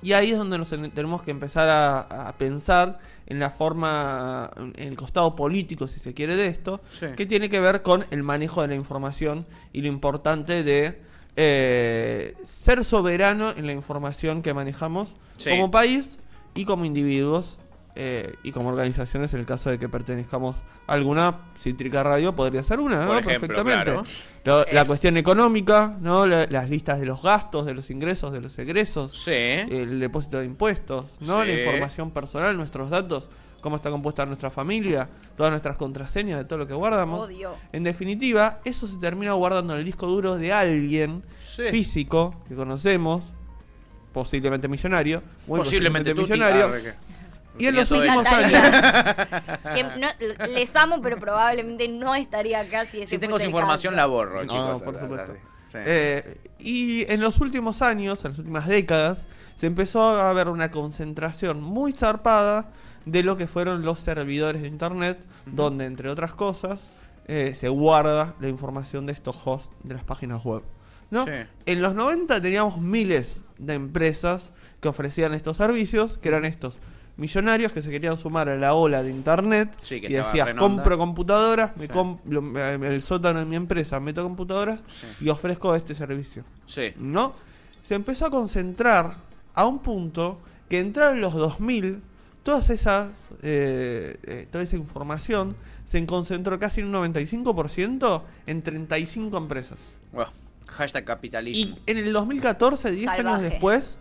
Y 0.00 0.12
ahí 0.12 0.30
es 0.30 0.38
donde 0.38 0.56
nos 0.58 0.72
en- 0.72 0.90
tenemos 0.92 1.22
que 1.24 1.32
empezar 1.32 1.68
a, 1.68 2.28
a 2.28 2.32
pensar 2.38 3.00
en 3.26 3.40
la 3.40 3.50
forma, 3.50 4.48
en 4.56 4.72
el 4.76 4.96
costado 4.96 5.34
político, 5.36 5.88
si 5.88 5.98
se 6.00 6.14
quiere, 6.14 6.36
de 6.36 6.46
esto, 6.46 6.80
Sí. 6.92 7.06
que 7.16 7.26
tiene 7.26 7.50
que 7.50 7.60
ver 7.60 7.82
con 7.82 8.06
el 8.12 8.22
manejo 8.22 8.62
de 8.62 8.68
la 8.68 8.74
información 8.76 9.44
y 9.72 9.82
lo 9.82 9.88
importante 9.88 10.62
de 10.62 11.02
eh, 11.40 12.34
ser 12.44 12.84
soberano 12.84 13.52
en 13.56 13.64
la 13.66 13.72
información 13.72 14.42
que 14.42 14.52
manejamos 14.52 15.14
Sí. 15.36 15.50
como 15.50 15.70
país 15.70 16.18
y 16.54 16.64
como 16.64 16.84
individuos. 16.84 17.58
eh, 18.00 18.34
y 18.44 18.52
como 18.52 18.68
organizaciones, 18.68 19.34
en 19.34 19.40
el 19.40 19.46
caso 19.46 19.70
de 19.70 19.78
que 19.80 19.88
pertenezcamos 19.88 20.62
a 20.86 20.92
alguna, 20.92 21.38
Cítrica 21.58 22.04
Radio 22.04 22.32
podría 22.36 22.62
ser 22.62 22.78
una, 22.78 23.00
¿no? 23.00 23.08
Por 23.08 23.18
ejemplo, 23.18 23.48
Perfectamente. 23.64 23.90
claro. 24.44 24.64
La 24.70 24.82
Es- 24.82 24.86
cuestión 24.86 25.16
económica, 25.16 25.96
¿no? 26.00 26.24
La- 26.24 26.46
las 26.48 26.70
listas 26.70 27.00
de 27.00 27.06
los 27.06 27.20
gastos, 27.22 27.66
de 27.66 27.74
los 27.74 27.90
ingresos, 27.90 28.32
de 28.32 28.40
los 28.40 28.56
egresos, 28.56 29.20
Sí. 29.24 29.32
el 29.32 29.98
depósito 29.98 30.38
de 30.38 30.44
impuestos, 30.44 31.06
¿no? 31.18 31.42
Sí. 31.42 31.48
La 31.48 31.54
información 31.54 32.12
personal, 32.12 32.56
nuestros 32.56 32.88
datos, 32.88 33.28
cómo 33.60 33.74
está 33.74 33.90
compuesta 33.90 34.24
nuestra 34.26 34.50
familia, 34.50 35.08
todas 35.36 35.50
nuestras 35.50 35.76
contraseñas 35.76 36.38
de 36.38 36.44
todo 36.44 36.60
lo 36.60 36.68
que 36.68 36.74
guardamos. 36.74 37.26
Odio. 37.26 37.54
En 37.72 37.82
definitiva, 37.82 38.60
eso 38.64 38.86
se 38.86 38.96
termina 38.98 39.32
guardando 39.32 39.72
en 39.72 39.80
el 39.80 39.84
disco 39.84 40.06
duro 40.06 40.36
de 40.36 40.52
alguien 40.52 41.24
Sí. 41.58 41.68
físico 41.70 42.34
que 42.48 42.54
conocemos, 42.54 43.24
posiblemente 44.12 44.68
millonario, 44.68 45.22
muy 45.46 45.58
Posiblemente 45.60 46.14
tú, 46.14 46.22
millonario. 46.22 46.70
Y 47.58 47.66
en 47.66 47.74
los 47.74 47.90
últimos. 47.90 48.24
Que 49.74 49.82
no- 49.82 50.46
les 50.48 50.74
amo, 50.76 51.00
pero 51.02 51.18
probablemente 51.18 51.88
no 51.88 52.14
estaría 52.14 52.60
acá 52.60 52.86
si 52.86 52.98
ese 52.98 53.08
Si 53.16 53.18
tengo 53.18 53.36
el 53.36 53.46
información 53.46 53.94
caso. 53.94 54.02
la 54.02 54.06
borro, 54.06 54.44
No, 54.44 54.52
chicos. 54.52 54.82
por 54.82 54.98
supuesto. 54.98 55.34
sí. 55.66 55.78
Eh, 55.84 56.36
y 56.60 57.10
en 57.12 57.20
los 57.20 57.40
últimos 57.40 57.82
años, 57.82 58.24
en 58.24 58.30
las 58.30 58.38
últimas 58.38 58.66
décadas, 58.68 59.26
se 59.56 59.66
empezó 59.66 60.02
a 60.02 60.32
ver 60.32 60.48
una 60.48 60.70
concentración 60.70 61.60
muy 61.62 61.92
zarpada 61.92 62.70
de 63.04 63.22
lo 63.24 63.36
que 63.36 63.48
fueron 63.48 63.82
los 63.84 63.98
servidores 64.00 64.62
de 64.62 64.68
Internet, 64.68 65.18
donde, 65.46 65.86
entre 65.86 66.10
otras 66.10 66.34
cosas, 66.34 66.80
eh, 67.26 67.54
se 67.56 67.68
guarda 67.68 68.34
la 68.40 68.48
información 68.48 69.06
de 69.06 69.12
estos 69.12 69.36
hosts 69.44 69.68
de 69.82 69.94
las 69.94 70.04
páginas 70.04 70.44
web. 70.44 70.62
¿No? 71.10 71.24
Sí. 71.24 71.30
En 71.66 71.82
los 71.82 71.94
90 71.94 72.40
teníamos 72.40 72.78
miles 72.80 73.36
de 73.58 73.74
empresas 73.74 74.50
que 74.80 74.88
ofrecían 74.88 75.34
estos 75.34 75.56
servicios, 75.56 76.18
que 76.18 76.28
eran 76.28 76.44
estos 76.44 76.78
millonarios 77.16 77.72
que 77.72 77.82
se 77.82 77.90
querían 77.90 78.16
sumar 78.16 78.48
a 78.48 78.56
la 78.56 78.74
ola 78.74 79.02
de 79.02 79.10
Internet 79.10 79.74
Sí, 79.80 79.96
y 79.96 80.00
decías, 80.12 80.54
compro 80.54 80.96
computadoras, 80.98 81.76
me 81.76 81.86
Sí. 81.86 81.92
com- 81.92 82.18
lo- 82.26 82.42
me- 82.42 82.74
el 82.74 83.02
sótano 83.02 83.40
de 83.40 83.44
mi 83.44 83.56
empresa, 83.56 83.98
meto 83.98 84.22
computadoras 84.22 84.80
Sí. 85.00 85.24
y 85.24 85.28
ofrezco 85.28 85.74
este 85.74 85.96
servicio. 85.96 86.44
¿No? 86.96 87.34
Se 87.82 87.96
empezó 87.96 88.26
a 88.26 88.30
concentrar 88.30 89.16
a 89.54 89.66
un 89.66 89.80
punto 89.80 90.38
que 90.68 90.78
entraron 90.78 91.20
los 91.20 91.32
2000, 91.34 92.02
todas 92.44 92.70
esas, 92.70 93.08
eh, 93.42 94.16
eh, 94.22 94.46
toda 94.52 94.62
esa 94.62 94.76
información 94.76 95.56
se 95.84 96.04
concentró 96.06 96.58
casi 96.60 96.82
en 96.82 96.86
un 96.86 96.92
95% 96.92 98.22
en 98.46 98.62
35 98.62 99.38
empresas. 99.38 99.78
Bueno, 100.12 100.30
hashtag 100.68 101.04
capitalismo. 101.04 101.76
Y 101.86 101.90
en 101.90 101.98
el 101.98 102.12
2014, 102.12 102.90
10 102.90 103.08
años 103.08 103.16
Salvaje. 103.24 103.44
después, 103.50 103.98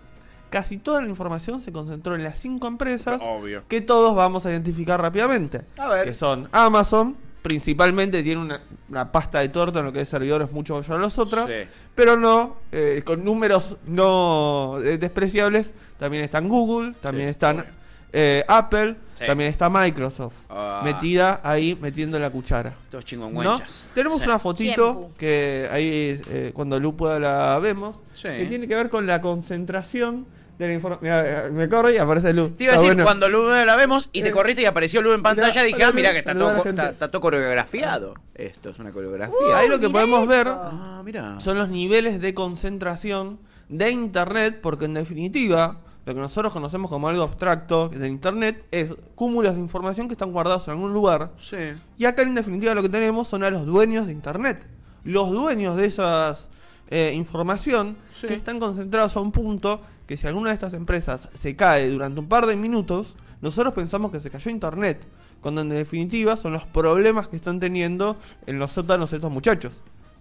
casi 0.49 0.77
toda 0.77 1.01
la 1.01 1.09
información 1.09 1.61
se 1.61 1.71
concentró 1.71 2.15
en 2.15 2.23
las 2.23 2.37
5 2.39 2.67
empresas 2.67 3.21
Obvio. 3.23 3.63
que 3.67 3.81
todos 3.81 4.15
vamos 4.15 4.45
a 4.45 4.51
identificar 4.51 5.01
rápidamente. 5.01 5.61
A 5.77 5.87
ver. 5.89 6.05
Que 6.05 6.13
son 6.13 6.47
Amazon, 6.51 7.15
principalmente 7.41 8.23
tiene 8.23 8.41
una, 8.41 8.61
una 8.89 9.11
pasta 9.11 9.39
de 9.39 9.49
torta 9.49 9.79
en 9.79 9.85
lo 9.85 9.93
que 9.93 10.01
es 10.01 10.09
servidores 10.09 10.51
mucho 10.51 10.75
mayor 10.75 10.97
a 10.97 10.99
los 10.99 11.17
otros, 11.17 11.47
Sí. 11.47 11.67
pero 11.95 12.17
no, 12.17 12.57
eh, 12.71 13.01
con 13.05 13.23
números 13.23 13.77
no 13.85 14.77
eh, 14.83 14.97
despreciables, 14.97 15.71
también 15.97 16.23
están 16.23 16.47
Google, 16.47 16.93
también 17.01 17.27
Sí, 17.27 17.31
están 17.31 17.59
obvio. 17.59 17.71
Eh, 18.13 18.43
Apple, 18.47 18.95
Sí. 19.15 19.25
también 19.25 19.49
está 19.49 19.69
Microsoft, 19.69 20.35
Ah. 20.49 20.81
metida 20.83 21.41
ahí 21.43 21.77
metiendo 21.81 22.19
la 22.19 22.29
cuchara. 22.29 22.73
Todos 22.91 23.03
¿no? 23.13 23.59
Tenemos 23.95 24.19
Sí. 24.19 24.25
una 24.25 24.39
fotito 24.39 24.75
Tiempo. 24.75 25.11
que 25.17 25.67
ahí 25.71 26.21
eh, 26.29 26.51
cuando 26.53 26.79
Lu 26.79 26.95
pueda 26.95 27.19
la 27.19 27.57
vemos, 27.59 27.95
Sí. 28.13 28.27
que 28.29 28.45
tiene 28.45 28.67
que 28.67 28.75
ver 28.75 28.89
con 28.89 29.07
la 29.07 29.19
concentración 29.21 30.25
de 30.59 30.67
la 30.67 30.73
información. 30.73 31.55
Me 31.55 31.67
corre 31.69 31.93
y 31.95 31.97
aparece 31.97 32.33
Lu. 32.33 32.49
Te 32.49 32.63
iba 32.65 32.73
a 32.73 32.75
decir, 32.77 32.89
bueno. 32.89 33.03
cuando 33.03 33.29
Lu 33.29 33.47
la 33.49 33.75
vemos 33.75 34.09
y 34.11 34.21
te 34.23 34.29
Eh, 34.29 34.31
corriste 34.31 34.61
y 34.63 34.65
apareció 34.65 35.01
Lu 35.01 35.13
en 35.13 35.21
pantalla, 35.23 35.49
mirá, 35.49 35.63
dije, 35.63 35.83
ah, 35.83 35.91
mira 35.91 36.11
que 36.13 36.19
está 36.19 36.33
todo, 36.35 36.63
está, 36.63 36.89
está 36.89 37.11
todo 37.11 37.21
coreografiado. 37.21 38.13
Esto 38.35 38.69
es 38.69 38.79
una 38.79 38.91
coreografía. 38.91 39.35
Ahí 39.55 39.67
lo 39.67 39.79
que 39.79 39.89
podemos 39.89 40.21
eso. 40.21 40.29
ver 40.29 40.47
ah, 40.47 41.35
son 41.39 41.57
los 41.57 41.69
niveles 41.69 42.19
de 42.21 42.33
concentración 42.33 43.39
de 43.69 43.91
Internet, 43.91 44.59
porque 44.61 44.85
en 44.85 44.93
definitiva, 44.95 45.77
lo 46.07 46.13
que 46.13 46.21
nosotros 46.21 46.53
conocemos 46.53 46.89
como 46.89 47.09
algo 47.09 47.21
abstracto 47.21 47.89
de 47.89 48.07
Internet 48.07 48.65
es 48.71 48.93
cúmulos 49.13 49.55
de 49.55 49.59
información 49.59 50.07
que 50.07 50.13
están 50.13 50.31
guardados 50.31 50.65
en 50.67 50.75
algún 50.75 50.93
lugar. 50.93 51.33
Sí. 51.37 51.57
Y 51.97 52.05
acá 52.05 52.21
en 52.21 52.33
definitiva 52.33 52.73
lo 52.73 52.81
que 52.81 52.87
tenemos 52.89 53.27
son 53.27 53.43
a 53.43 53.49
los 53.49 53.65
dueños 53.65 54.07
de 54.07 54.13
Internet. 54.13 54.65
Los 55.03 55.29
dueños 55.31 55.75
de 55.75 55.85
esas 55.85 56.47
eh, 56.89 57.11
información 57.13 57.97
Sí. 58.13 58.27
que 58.27 58.33
están 58.35 58.57
concentrados 58.59 59.17
a 59.17 59.19
un 59.19 59.33
punto 59.33 59.81
que 60.05 60.15
si 60.15 60.25
alguna 60.25 60.49
de 60.51 60.53
estas 60.53 60.73
empresas 60.73 61.27
se 61.33 61.57
cae 61.57 61.89
durante 61.89 62.21
un 62.21 62.29
par 62.29 62.45
de 62.45 62.55
minutos, 62.55 63.13
nosotros 63.41 63.73
pensamos 63.73 64.09
que 64.09 64.21
se 64.21 64.29
cayó 64.31 64.49
Internet. 64.49 65.05
Cuando 65.41 65.59
en 65.59 65.67
definitiva 65.69 66.37
son 66.37 66.53
los 66.53 66.63
problemas 66.65 67.27
que 67.27 67.35
están 67.35 67.59
teniendo 67.59 68.15
en 68.45 68.57
los 68.59 68.71
sótanos 68.71 69.11
estos 69.11 69.29
muchachos. 69.29 69.73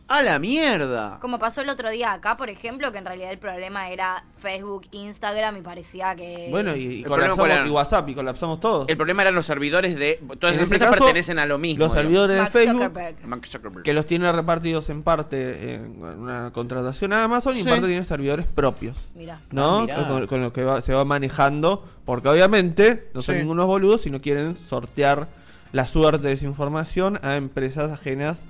¡A 0.08 0.22
la 0.22 0.38
mierda! 0.38 1.18
Como 1.20 1.38
pasó 1.40 1.62
el 1.62 1.68
otro 1.68 1.90
día 1.90 2.12
acá, 2.12 2.36
por 2.36 2.48
ejemplo, 2.48 2.92
que 2.92 2.98
en 2.98 3.04
realidad 3.06 3.32
el 3.32 3.38
problema 3.38 3.90
era 3.90 4.24
Facebook, 4.38 4.86
Instagram 4.92 5.56
y 5.56 5.60
parecía 5.62 6.14
que... 6.14 6.46
Bueno, 6.48 6.76
y, 6.76 6.98
y 7.00 7.02
colapsamos 7.02 7.66
y 7.66 7.70
WhatsApp 7.70 8.08
y 8.10 8.14
colapsamos 8.14 8.60
todos. 8.60 8.88
El 8.88 8.96
problema 8.96 9.22
eran 9.22 9.34
los 9.34 9.46
servidores 9.46 9.96
de... 9.96 10.20
Todas 10.38 10.42
las 10.42 10.54
ese 10.54 10.62
empresas 10.62 10.90
caso, 10.90 11.04
pertenecen 11.04 11.40
a 11.40 11.46
lo 11.46 11.58
mismo. 11.58 11.84
Los 11.84 11.92
servidores 11.92 12.36
de 12.36 12.42
Mark 12.42 12.52
Facebook, 12.52 12.82
Zuckerberg. 12.84 13.26
Mark 13.26 13.46
Zuckerberg. 13.46 13.82
que 13.82 13.92
los 13.92 14.06
tiene 14.06 14.30
repartidos 14.30 14.88
en 14.90 15.02
parte 15.02 15.74
en 15.74 16.00
una 16.02 16.52
contratación 16.52 17.12
a 17.12 17.24
Amazon 17.24 17.56
y 17.56 17.60
en 17.60 17.66
parte 17.66 17.86
tiene 17.88 18.04
servidores 18.04 18.46
propios. 18.46 18.96
Mira. 19.16 19.40
¿No? 19.50 19.78
Ah, 19.78 19.82
mirá. 19.86 20.06
con, 20.08 20.26
con 20.28 20.40
lo 20.40 20.52
que 20.52 20.62
va- 20.62 20.82
se 20.82 20.94
va 20.94 21.04
manejando, 21.04 21.84
porque 22.04 22.28
obviamente 22.28 23.10
no 23.12 23.22
son 23.22 23.34
Sí. 23.34 23.40
ningunos 23.40 23.66
boludos, 23.66 24.02
sino 24.02 24.20
quieren 24.20 24.54
sortear 24.54 25.26
la 25.72 25.84
suerte 25.84 26.28
de 26.28 26.34
esa 26.34 26.44
información 26.46 27.18
a 27.24 27.34
empresas 27.34 27.90
ajenas, 27.90 28.44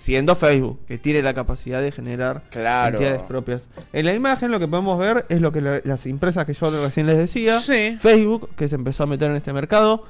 siendo 0.00 0.34
Facebook, 0.34 0.80
que 0.86 0.96
tiene 0.96 1.20
la 1.22 1.34
capacidad 1.34 1.82
de 1.82 1.92
generar 1.92 2.44
Claro. 2.50 2.96
entidades 2.96 3.20
propias. 3.28 3.60
En 3.92 4.06
la 4.06 4.14
imagen 4.14 4.50
lo 4.50 4.58
que 4.58 4.66
podemos 4.66 4.98
ver 4.98 5.26
es 5.28 5.42
lo 5.42 5.52
que 5.52 5.60
la- 5.60 5.82
las 5.84 6.06
empresas 6.06 6.46
que 6.46 6.54
yo 6.54 6.70
recién 6.82 7.06
les 7.06 7.18
decía, 7.18 7.58
Sí. 7.58 7.98
Facebook, 8.00 8.48
que 8.56 8.66
se 8.66 8.76
empezó 8.76 9.02
a 9.02 9.06
meter 9.06 9.30
en 9.30 9.36
este 9.36 9.52
mercado. 9.52 10.04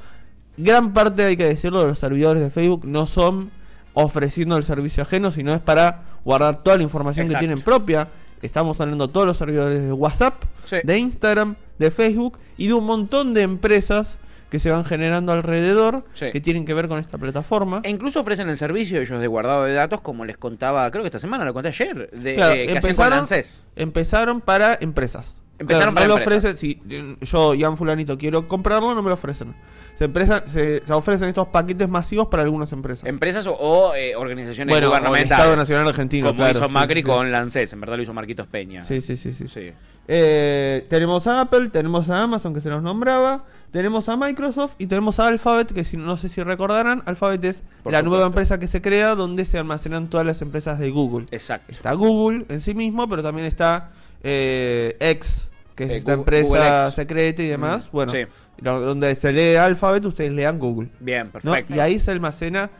Gran 0.57 0.93
parte, 0.93 1.25
hay 1.25 1.37
que 1.37 1.45
decirlo, 1.45 1.81
de 1.83 1.89
los 1.89 1.99
servidores 1.99 2.41
de 2.41 2.51
Facebook 2.51 2.85
no 2.87 3.05
son 3.07 3.51
ofreciendo 3.95 4.57
el 4.57 4.63
servicio 4.63 5.03
ajeno, 5.03 5.33
sino 5.33 5.53
es 5.53 5.61
para 5.61 6.03
guardar 6.25 6.63
toda 6.63 6.77
la 6.77 6.85
información 6.85 7.25
Exacto. 7.25 7.41
que 7.41 7.47
tienen 7.49 7.65
propia. 7.65 8.09
Estamos 8.43 8.81
hablando 8.81 9.09
de 9.09 9.13
todos 9.13 9.27
los 9.27 9.37
servidores 9.37 9.83
de 9.83 9.93
WhatsApp, 9.93 10.45
Sí. 10.65 10.77
de 10.85 10.99
Instagram, 10.99 11.57
de 11.81 11.91
Facebook 11.91 12.39
y 12.57 12.69
de 12.69 12.75
un 12.75 12.85
montón 12.85 13.35
de 13.35 13.43
empresas 13.43 14.19
que 14.51 14.59
se 14.59 14.71
van 14.71 14.85
generando 14.85 15.33
alrededor 15.33 16.05
Sí. 16.13 16.31
que 16.33 16.41
tienen 16.41 16.65
que 16.65 16.75
ver 16.75 16.89
con 16.89 16.99
esta 16.99 17.17
plataforma. 17.19 17.81
E 17.85 17.91
incluso 17.91 18.21
ofrecen 18.21 18.49
el 18.49 18.57
servicio 18.57 19.01
ellos 19.01 19.21
de 19.21 19.27
guardado 19.27 19.65
de 19.65 19.73
datos, 19.75 20.01
como 20.01 20.25
les 20.25 20.37
contaba, 20.37 20.91
creo 20.91 21.03
que 21.03 21.09
esta 21.09 21.21
semana, 21.21 21.45
lo 21.45 21.55
conté 21.55 21.69
ayer, 21.69 22.11
de, 22.11 22.35
Claro, 22.35 22.55
eh, 22.55 22.67
que 22.67 22.79
hacen 22.79 22.97
con 22.97 23.13
ANSES. 23.13 23.67
empezaron 23.77 24.41
para 24.41 24.77
empresas. 24.81 25.37
Empezaron 25.59 25.95
Claro, 25.95 25.95
para 25.95 26.07
no 26.09 26.17
lo 26.17 26.23
ofrecen, 26.25 26.57
si 26.57 26.81
yo, 27.21 27.55
Ian 27.55 27.77
Fulanito, 27.77 28.17
quiero 28.17 28.49
comprarlo, 28.49 28.95
no 28.95 29.03
me 29.03 29.09
lo 29.09 29.15
ofrecen. 29.15 29.55
Se, 29.95 30.07
empresa- 30.07 30.43
se, 30.47 30.83
se 30.87 30.93
ofrecen 30.95 31.29
estos 31.29 31.49
paquetes 31.49 31.87
masivos 31.87 32.29
para 32.29 32.43
algunas 32.43 32.73
empresas. 32.73 33.07
Empresas 33.07 33.47
o, 33.47 33.53
o, 33.55 33.95
eh, 33.95 34.17
organizaciones 34.17 34.73
Bueno, 34.73 34.87
o 34.87 34.95
el 34.95 35.01
gubernamentales. 35.01 35.39
Estado 35.39 35.57
Nacional 35.57 35.89
Argentino, 35.89 36.29
Como 36.29 36.39
claro, 36.39 36.53
hizo 36.57 36.67
sí, 36.67 36.73
Macri 36.73 36.95
sí, 36.95 37.01
sí. 37.07 37.07
con 37.11 37.31
Lancés, 37.31 37.73
en 37.75 37.81
verdad 37.81 37.97
lo 37.97 38.03
hizo 38.03 38.15
Marquitos 38.15 38.47
Peña. 38.47 38.87
Sí, 38.87 39.03
sí, 39.03 39.19
sí, 39.19 39.35
sí. 39.35 39.47
Sí. 39.49 39.71
Eh, 40.09 40.87
tenemos 40.89 41.27
a 41.27 41.43
Apple, 41.43 41.69
tenemos 41.69 42.09
a 42.09 42.23
Amazon 42.23 42.55
que 42.55 42.63
se 42.63 42.71
nos 42.71 42.83
nombraba, 42.83 43.45
tenemos 43.73 44.09
a 44.09 44.17
Microsoft 44.17 44.73
y 44.79 44.87
tenemos 44.87 45.19
a 45.21 45.27
Alphabet, 45.29 45.73
que 45.73 45.85
si, 45.85 45.97
no 45.97 46.17
sé 46.17 46.29
si 46.29 46.43
recordarán, 46.43 47.03
Alphabet 47.07 47.45
es 47.45 47.63
Por 47.83 47.93
la 47.93 47.99
supuesto. 47.99 48.03
nueva 48.11 48.27
empresa 48.27 48.59
que 48.59 48.67
se 48.69 48.81
crea 48.83 49.15
donde 49.15 49.45
se 49.45 49.59
almacenan 49.59 50.09
todas 50.09 50.27
las 50.27 50.43
empresas 50.43 50.79
de 50.79 50.91
Google. 50.91 51.27
Exacto. 51.31 51.71
Está 51.73 51.93
Google 51.95 52.47
en 52.49 52.61
sí 52.61 52.75
mismo, 52.75 53.09
pero 53.09 53.23
también 53.23 53.47
está 53.47 53.91
eh, 54.23 54.97
X, 55.01 55.49
que 55.75 55.85
es 55.85 55.91
Eh, 55.91 55.97
esta 55.97 56.15
Google- 56.17 56.39
empresa 56.39 56.49
Google 56.79 56.91
secreta 56.91 57.43
y 57.43 57.47
demás. 57.47 57.87
Mm, 57.87 57.91
bueno, 57.93 58.13
sí. 58.13 58.19
lo- 58.59 58.81
donde 58.81 59.15
se 59.15 59.33
lee 59.33 59.57
Alphabet, 59.57 60.05
ustedes 60.05 60.33
lean 60.33 60.59
Google. 60.59 60.89
Bien, 61.01 61.27
¿no? 61.27 61.33
perfecto. 61.33 61.75
Y 61.75 61.81
ahí 61.81 61.99
se 61.99 62.11
almacena 62.11 62.71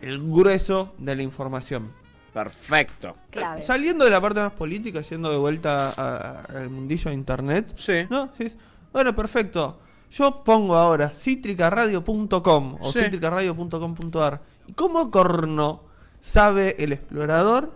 el 0.00 0.18
grueso 0.22 0.94
de 0.98 1.16
la 1.16 1.22
información. 1.22 1.90
Perfecto. 2.32 3.16
Clave. 3.30 3.62
Saliendo 3.62 4.04
de 4.04 4.10
la 4.10 4.20
parte 4.20 4.40
más 4.40 4.52
política, 4.52 5.00
yendo 5.00 5.30
de 5.30 5.38
vuelta 5.38 6.42
al 6.42 6.68
mundillo 6.70 7.08
de 7.10 7.14
internet. 7.14 7.72
Sí. 7.76 8.06
¿No? 8.10 8.28
Sí, 8.36 8.52
Bueno, 8.92 9.14
perfecto. 9.16 9.78
Yo 10.16 10.42
pongo 10.44 10.76
ahora 10.76 11.10
citricaradio.com 11.10 12.76
o 12.80 12.84
Sí. 12.92 13.00
citricaradio.com.ar. 13.02 14.40
¿Y 14.66 14.72
cómo 14.72 15.10
corno 15.10 15.82
sabe 16.20 16.76
el 16.82 16.92
explorador 16.92 17.72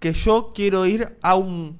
que 0.00 0.12
yo 0.12 0.52
quiero 0.54 0.86
ir 0.86 1.16
a 1.22 1.36
un 1.36 1.78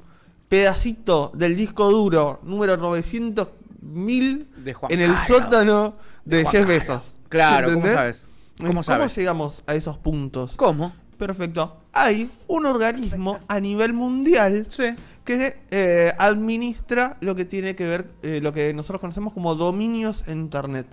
pedacito 0.48 1.32
del 1.34 1.56
disco 1.56 1.90
duro 1.90 2.38
número 2.44 2.76
900.000 2.78 4.46
De 4.56 4.74
Juan 4.74 4.92
en 4.92 5.00
el 5.00 5.16
sótano 5.26 5.94
de, 6.24 6.42
Juan 6.44 6.52
Jeff. 6.54 6.66
Bezos? 6.66 7.14
Claro, 7.28 7.66
¿cómo 7.66 7.78
¿Entendés? 7.78 7.94
sabes? 7.94 8.24
¿Cómo 8.58 8.68
¿Cómo 8.68 8.82
sabes? 8.84 9.16
llegamos 9.16 9.62
a 9.66 9.74
esos 9.74 9.98
puntos? 9.98 10.54
¿Cómo? 10.56 10.92
Perfecto. 11.18 11.76
Hay 11.92 12.30
un 12.46 12.66
organismo 12.66 13.40
a 13.48 13.60
nivel 13.60 13.92
mundial 13.92 14.66
Sí. 14.68 14.94
Que 15.24 15.56
eh, 15.70 16.12
administra 16.18 17.16
lo 17.20 17.34
que 17.34 17.44
tiene 17.44 17.74
que 17.74 17.84
ver, 17.84 18.10
eh, 18.22 18.40
lo 18.42 18.52
que 18.52 18.72
nosotros 18.74 19.00
conocemos 19.00 19.32
como 19.32 19.54
dominios 19.54 20.22
en 20.26 20.40
Internet. 20.40 20.86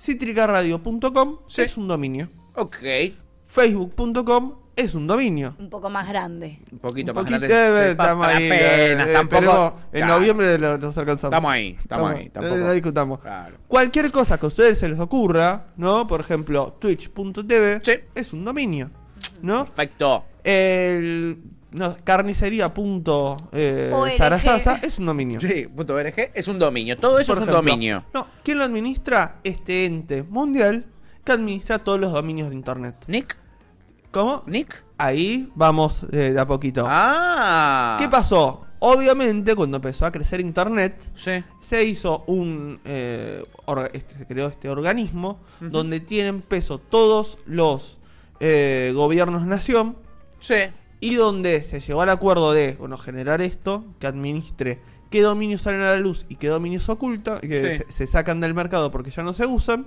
Citricaradio.com 0.00 1.38
Sí. 1.46 1.62
es 1.62 1.76
un 1.76 1.88
dominio. 1.88 2.28
Ok. 2.54 2.76
Facebook.com 3.46 4.54
es 4.76 4.94
un 4.94 5.06
dominio. 5.08 5.56
Un 5.58 5.70
poco 5.70 5.90
más 5.90 6.08
grande. 6.08 6.60
Un 6.70 6.78
poquito 6.78 7.10
Un 7.12 7.16
más 7.16 7.24
grande. 7.24 7.48
eh, 7.50 7.90
estamos 7.90 8.26
ahí, 8.26 8.46
apenas, 8.46 9.08
eh, 9.08 9.12
tampoco. 9.12 9.36
esperemos, 9.40 9.72
En 9.92 10.00
Claro. 10.02 10.14
noviembre 10.18 10.58
lo- 10.58 10.78
nos 10.78 10.98
alcanzamos. 10.98 11.32
Estamos 11.32 11.52
ahí, 11.52 11.76
estamos 11.78 12.10
ahí, 12.12 12.26
eh, 12.26 12.30
tampoco. 12.30 12.56
No 12.58 12.72
discutamos. 12.72 13.18
Claro. 13.20 13.56
Cualquier 13.66 14.10
cosa 14.12 14.38
que 14.38 14.46
a 14.46 14.48
ustedes 14.48 14.78
se 14.78 14.88
les 14.88 14.98
ocurra, 15.00 15.66
¿no? 15.76 16.06
Por 16.06 16.20
ejemplo, 16.20 16.76
twitch.tv 16.78 17.80
Sí. 17.82 17.92
es 18.14 18.32
un 18.32 18.44
dominio, 18.44 18.90
¿no? 19.42 19.64
Perfecto. 19.64 20.24
El 20.44 21.38
no, 21.70 21.96
carnicería 22.02 22.72
punto, 22.72 23.36
eh, 23.52 23.92
es 24.82 24.98
un 24.98 25.06
dominio. 25.06 25.38
Sí, 25.40 25.66
punto 25.66 25.94
.org 25.94 26.14
es 26.34 26.48
un 26.48 26.58
dominio. 26.58 26.98
Todo 26.98 27.18
eso 27.18 27.34
Por 27.34 27.42
es 27.42 27.48
un 27.48 27.52
ejemplo. 27.54 27.70
dominio. 27.72 28.04
No, 28.14 28.26
¿quién 28.42 28.58
lo 28.58 28.64
administra? 28.64 29.36
Este 29.44 29.84
ente 29.84 30.22
mundial 30.22 30.86
que 31.24 31.32
administra 31.32 31.78
todos 31.78 32.00
los 32.00 32.12
dominios 32.12 32.48
de 32.48 32.54
internet. 32.54 32.94
¿Nick? 33.06 33.36
¿Cómo? 34.10 34.42
¿Nick? 34.46 34.82
Ahí 34.96 35.50
vamos 35.54 36.04
eh, 36.12 36.32
de 36.32 36.40
a 36.40 36.46
poquito. 36.46 36.84
Ah. 36.88 37.96
¿Qué 38.00 38.08
pasó? 38.08 38.64
Obviamente, 38.80 39.54
cuando 39.56 39.76
empezó 39.76 40.06
a 40.06 40.12
crecer 40.12 40.40
internet, 40.40 41.10
Sí. 41.14 41.32
se 41.60 41.84
hizo 41.84 42.24
un. 42.28 42.80
eh, 42.84 43.42
este, 43.92 44.16
se 44.18 44.26
creó 44.26 44.46
este 44.48 44.68
organismo 44.70 45.40
donde 45.60 46.00
tienen 46.00 46.40
peso 46.42 46.78
todos 46.78 47.38
los 47.44 47.98
eh, 48.40 48.92
gobiernos 48.94 49.44
nación 49.46 49.96
Sí. 50.40 50.54
Y 51.00 51.14
donde 51.14 51.62
se 51.62 51.80
llegó 51.80 52.02
al 52.02 52.08
acuerdo 52.10 52.52
de 52.52 52.72
bueno, 52.78 52.98
generar 52.98 53.40
esto, 53.40 53.84
que 53.98 54.06
administre 54.06 54.80
qué 55.10 55.22
dominios 55.22 55.62
salen 55.62 55.80
a 55.80 55.90
la 55.90 55.96
luz 55.96 56.26
y 56.28 56.36
qué 56.36 56.48
dominios 56.48 56.88
oculta, 56.88 57.40
que 57.40 57.78
Sí. 57.78 57.84
se, 57.88 57.92
se 57.92 58.06
sacan 58.06 58.40
del 58.40 58.54
mercado 58.54 58.90
porque 58.90 59.10
ya 59.10 59.22
no 59.22 59.32
se 59.32 59.46
usan. 59.46 59.86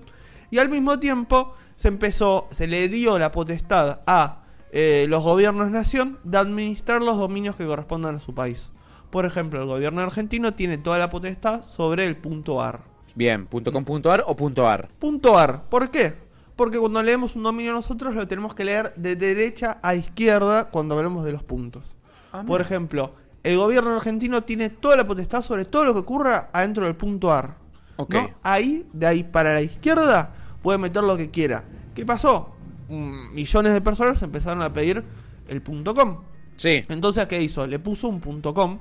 Y 0.50 0.58
al 0.60 0.70
mismo 0.70 1.00
tiempo 1.00 1.54
se 1.76 1.88
empezó, 1.88 2.48
se 2.52 2.68
le 2.68 2.88
dio 2.90 3.18
la 3.20 3.32
potestad 3.32 4.00
a 4.06 4.44
eh, 4.72 5.06
los 5.10 5.24
gobiernos 5.24 5.70
nación 5.70 6.18
de 6.24 6.38
administrar 6.38 7.02
los 7.02 7.18
dominios 7.18 7.56
que 7.56 7.66
correspondan 7.66 8.16
a 8.16 8.20
su 8.20 8.34
país. 8.34 8.70
Por 9.10 9.26
ejemplo, 9.26 9.62
el 9.62 9.68
gobierno 9.68 10.02
argentino 10.02 10.54
tiene 10.54 10.78
toda 10.78 10.98
la 10.98 11.10
potestad 11.10 11.66
sobre 11.66 12.06
el 12.06 12.16
punto 12.16 12.62
.ar. 12.62 12.80
Bien, 13.14 13.46
.com.ar 13.48 14.24
o 14.26 14.66
.ar. 14.66 14.90
Punto 14.98 15.38
.ar. 15.38 15.64
¿Por 15.70 15.92
qué? 15.92 16.14
Porque 16.62 16.78
cuando 16.78 17.02
leemos 17.02 17.36
un 17.36 17.42
dominio 17.42 17.74
nosotros 17.74 18.14
lo 18.14 18.28
tenemos 18.28 18.54
que 18.54 18.64
leer 18.64 18.94
de 18.96 19.16
derecha 19.16 19.80
a 19.82 19.96
izquierda 19.96 20.70
cuando 20.70 20.96
hablamos 20.96 21.26
de 21.26 21.32
los 21.32 21.42
puntos. 21.42 21.96
Ah, 22.32 22.44
Por 22.46 22.62
ejemplo, 22.62 23.16
el 23.42 23.58
gobierno 23.58 23.96
argentino 23.96 24.44
tiene 24.44 24.70
toda 24.70 24.96
la 24.96 25.08
potestad 25.08 25.42
sobre 25.42 25.66
todo 25.66 25.86
lo 25.86 25.94
que 25.94 26.02
ocurra 26.02 26.52
adentro 26.54 26.86
del 26.86 26.96
punto 26.96 27.34
.ar. 27.34 27.56
Ok. 27.96 28.14
¿no? 28.14 28.30
Ahí, 28.44 28.86
de 28.94 29.08
ahí 29.08 29.24
para 29.24 29.56
la 29.56 29.64
izquierda, 29.64 30.36
puede 30.62 30.78
meter 30.78 31.04
lo 31.04 31.18
que 31.18 31.32
quiera. 31.32 31.64
¿Qué 31.96 32.06
pasó? 32.06 32.54
Mm, 32.90 33.34
millones 33.34 33.74
de 33.74 33.82
personas 33.82 34.22
empezaron 34.22 34.62
a 34.62 34.72
pedir 34.72 35.04
el 35.48 35.64
punto 35.64 35.96
.com. 35.96 36.18
Sí. 36.58 36.86
Entonces, 36.90 37.26
¿qué 37.26 37.42
hizo? 37.42 37.66
Le 37.66 37.80
puso 37.80 38.08
un 38.08 38.20
punto 38.20 38.54
.com, 38.54 38.78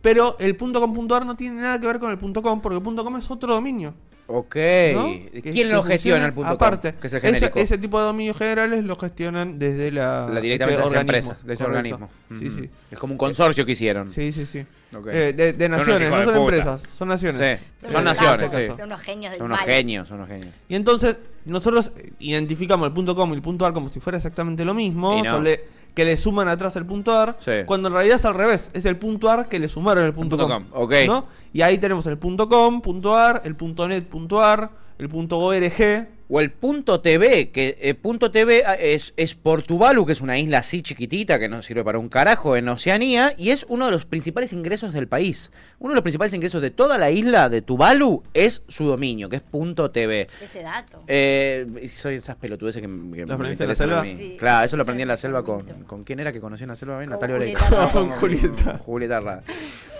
pero 0.00 0.36
el 0.38 0.54
punto 0.54 0.80
.com.ar 0.80 1.26
no 1.26 1.34
tiene 1.34 1.60
nada 1.60 1.80
que 1.80 1.88
ver 1.88 1.98
con 1.98 2.12
el 2.12 2.18
punto 2.18 2.40
.com 2.40 2.60
porque 2.60 2.76
el 2.76 2.82
punto 2.84 3.02
.com 3.02 3.16
es 3.16 3.28
otro 3.28 3.52
dominio. 3.52 3.94
Ok. 4.28 4.54
¿Quién 4.54 5.68
lo 5.68 5.82
gestiona 5.84 6.26
el 6.26 6.32
punto 6.32 6.50
Aparte, 6.52 6.92
com? 6.92 7.00
Que 7.00 7.06
es 7.06 7.12
el 7.12 7.18
ese, 7.18 7.26
genérico. 7.30 7.58
ese 7.60 7.78
tipo 7.78 8.00
de 8.00 8.06
dominios 8.06 8.36
generales 8.36 8.82
lo 8.84 8.96
gestionan 8.96 9.58
desde 9.58 9.92
la, 9.92 10.28
La 10.28 10.40
directamente 10.40 10.78
de 10.78 10.84
las 10.84 10.86
organismo, 10.92 11.00
empresas, 11.32 11.46
de 11.46 11.54
ese 11.54 11.64
organismo. 11.64 12.10
Sí, 12.28 12.48
Ujú. 12.48 12.58
sí. 12.60 12.70
Es 12.90 12.98
como 12.98 13.12
un 13.14 13.18
consorcio 13.18 13.64
que 13.64 13.72
hicieron. 13.72 14.10
Sí, 14.10 14.32
sí, 14.32 14.44
sí. 14.46 14.64
Eh, 15.12 15.32
de, 15.56 15.68
naciones, 15.68 16.10
no 16.10 16.18
de 16.18 16.24
son 16.24 16.34
puta. 16.34 16.38
empresas, 16.38 16.82
son 16.98 17.08
naciones. 17.08 17.36
Sí. 17.36 17.66
Son 17.82 17.90
Son 17.92 18.00
unos 18.00 18.20
naciones, 18.20 18.52
sí. 18.52 18.66
Son 18.66 18.80
unos 18.86 19.00
genios 19.02 19.30
del 19.30 19.38
Son 19.38 19.46
unos 19.46 19.60
genios, 19.60 20.08
son 20.08 20.16
unos 20.18 20.28
genios. 20.28 20.54
Y 20.68 20.74
entonces, 20.74 21.16
nosotros 21.44 21.92
identificamos 22.18 22.86
el 22.88 22.92
punto 22.94 23.14
.com 23.14 23.30
y 23.32 23.34
el 23.36 23.42
punto 23.42 23.64
.ar 23.66 23.72
como 23.74 23.90
si 23.90 24.00
fuera 24.00 24.16
exactamente 24.16 24.64
lo 24.64 24.74
mismo, 24.74 25.18
Y 25.18 25.22
no. 25.22 25.40
le- 25.40 25.75
que 25.96 26.04
le 26.04 26.18
suman 26.18 26.46
atrás 26.46 26.76
el 26.76 26.84
punto 26.84 27.18
.ar, 27.18 27.36
Sí. 27.38 27.52
cuando 27.64 27.88
en 27.88 27.94
realidad 27.94 28.16
es 28.16 28.24
al 28.26 28.34
revés, 28.34 28.68
es 28.74 28.84
el 28.84 28.98
punto 28.98 29.30
.ar 29.30 29.48
que 29.48 29.58
le 29.58 29.66
sumaron 29.66 30.04
el 30.04 30.12
punto 30.12 30.36
punto 30.36 30.52
.com. 30.54 30.64
com, 30.68 30.82
ok. 30.82 30.94
¿no? 31.06 31.24
Y 31.54 31.62
ahí 31.62 31.78
tenemos 31.78 32.04
el 32.06 32.18
punto 32.18 32.50
.com, 32.50 32.82
punto 32.82 33.16
.ar, 33.16 33.40
el 33.46 33.56
punto 33.56 33.88
.net, 33.88 34.04
punto 34.04 34.42
.ar, 34.42 34.70
el 34.98 35.08
punto 35.08 35.38
.org, 35.38 36.08
O 36.28 36.40
el 36.40 36.50
punto 36.50 37.00
TV, 37.00 37.50
que 37.50 37.76
eh, 37.80 37.94
punto 37.94 38.30
TV 38.32 38.64
es, 38.80 39.14
es 39.16 39.34
por 39.36 39.62
Tuvalu, 39.62 40.04
que 40.06 40.12
es 40.12 40.20
una 40.20 40.36
isla 40.38 40.58
así 40.58 40.82
chiquitita 40.82 41.38
que 41.38 41.48
no 41.48 41.62
sirve 41.62 41.84
para 41.84 41.98
un 42.00 42.08
carajo 42.08 42.56
en 42.56 42.68
Oceanía, 42.68 43.32
y 43.38 43.50
es 43.50 43.64
uno 43.68 43.86
de 43.86 43.92
los 43.92 44.06
principales 44.06 44.52
ingresos 44.52 44.92
del 44.92 45.06
país. 45.06 45.52
Uno 45.78 45.90
de 45.90 45.94
los 45.96 46.02
principales 46.02 46.34
ingresos 46.34 46.62
de 46.62 46.70
toda 46.70 46.98
la 46.98 47.10
isla 47.12 47.48
de 47.48 47.62
Tuvalu 47.62 48.24
es 48.34 48.64
su 48.66 48.86
dominio, 48.86 49.28
que 49.28 49.36
es 49.36 49.42
punto 49.42 49.90
TV. 49.92 50.26
Ese 50.42 50.62
dato. 50.62 51.04
Eh, 51.06 51.64
y 51.80 51.86
soy 51.88 52.16
esas 52.16 52.34
pelotudeces 52.36 52.80
que, 52.82 52.88
que 52.88 53.20
¿Lo 53.20 53.26
me 53.28 53.34
aprendiste 53.34 53.62
en 53.64 53.68
la 53.68 53.74
selva? 53.76 54.02
mí. 54.02 54.16
Sí. 54.16 54.36
Claro, 54.38 54.64
eso 54.64 54.76
lo 54.76 54.82
aprendí 54.82 55.02
en 55.02 55.08
la 55.08 55.16
selva 55.16 55.44
con... 55.44 55.62
¿Con 55.84 56.02
quién 56.02 56.18
era 56.18 56.32
que 56.32 56.40
conocí 56.40 56.64
en 56.64 56.70
la 56.70 56.76
selva? 56.76 56.98
¿Ven? 56.98 57.10
Natalia. 57.10 57.36
Julieta 57.36 57.90
Con 57.92 58.10
Julieta. 58.10 58.78
Julieta 58.78 59.20
Rada. 59.20 59.42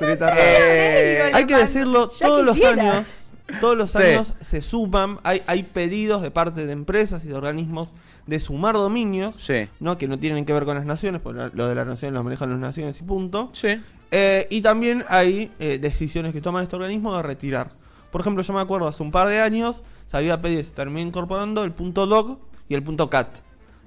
Julieta 0.00 0.34
Eh, 0.38 1.18
Rada. 1.22 1.36
Hay 1.36 1.46
que 1.46 1.56
decirlo, 1.56 2.08
todos 2.08 2.44
los 2.44 2.60
años, 2.64 3.06
todos 3.60 3.76
los 3.76 3.90
Sí. 3.92 4.02
años 4.02 4.32
se 4.40 4.60
suman, 4.60 5.18
hay, 5.22 5.42
hay 5.46 5.62
pedidos 5.62 6.22
de 6.22 6.30
parte 6.30 6.66
de 6.66 6.72
empresas 6.72 7.24
y 7.24 7.28
de 7.28 7.34
organismos 7.34 7.94
de 8.26 8.40
sumar 8.40 8.74
dominios, 8.74 9.36
Sí. 9.36 9.68
¿no? 9.80 9.96
que 9.98 10.08
no 10.08 10.18
tienen 10.18 10.44
que 10.44 10.52
ver 10.52 10.64
con 10.64 10.74
las 10.76 10.84
naciones, 10.84 11.20
porque 11.20 11.50
lo 11.54 11.68
de 11.68 11.74
las 11.74 11.86
naciones 11.86 12.14
lo 12.14 12.24
manejan 12.24 12.50
las 12.50 12.58
naciones 12.58 13.00
y 13.00 13.04
punto. 13.04 13.50
Sí. 13.52 13.80
Eh, 14.10 14.46
y 14.50 14.60
también 14.62 15.04
hay 15.08 15.52
eh, 15.58 15.78
decisiones 15.78 16.32
que 16.32 16.40
toman 16.40 16.62
este 16.64 16.76
organismo 16.76 17.16
de 17.16 17.22
retirar. 17.22 17.70
Por 18.10 18.20
ejemplo, 18.20 18.42
yo 18.42 18.52
me 18.52 18.60
acuerdo 18.60 18.88
hace 18.88 19.02
un 19.02 19.10
par 19.10 19.28
de 19.28 19.40
años 19.40 19.82
se 20.10 20.16
había 20.16 20.40
pedido, 20.40 20.62
se 20.62 20.70
terminó 20.70 21.00
incorporando 21.00 21.64
el 21.64 21.72
punto 21.72 22.06
.dog 22.06 22.38
y 22.68 22.74
el 22.74 22.82
punto 22.82 23.10
.cat. 23.10 23.28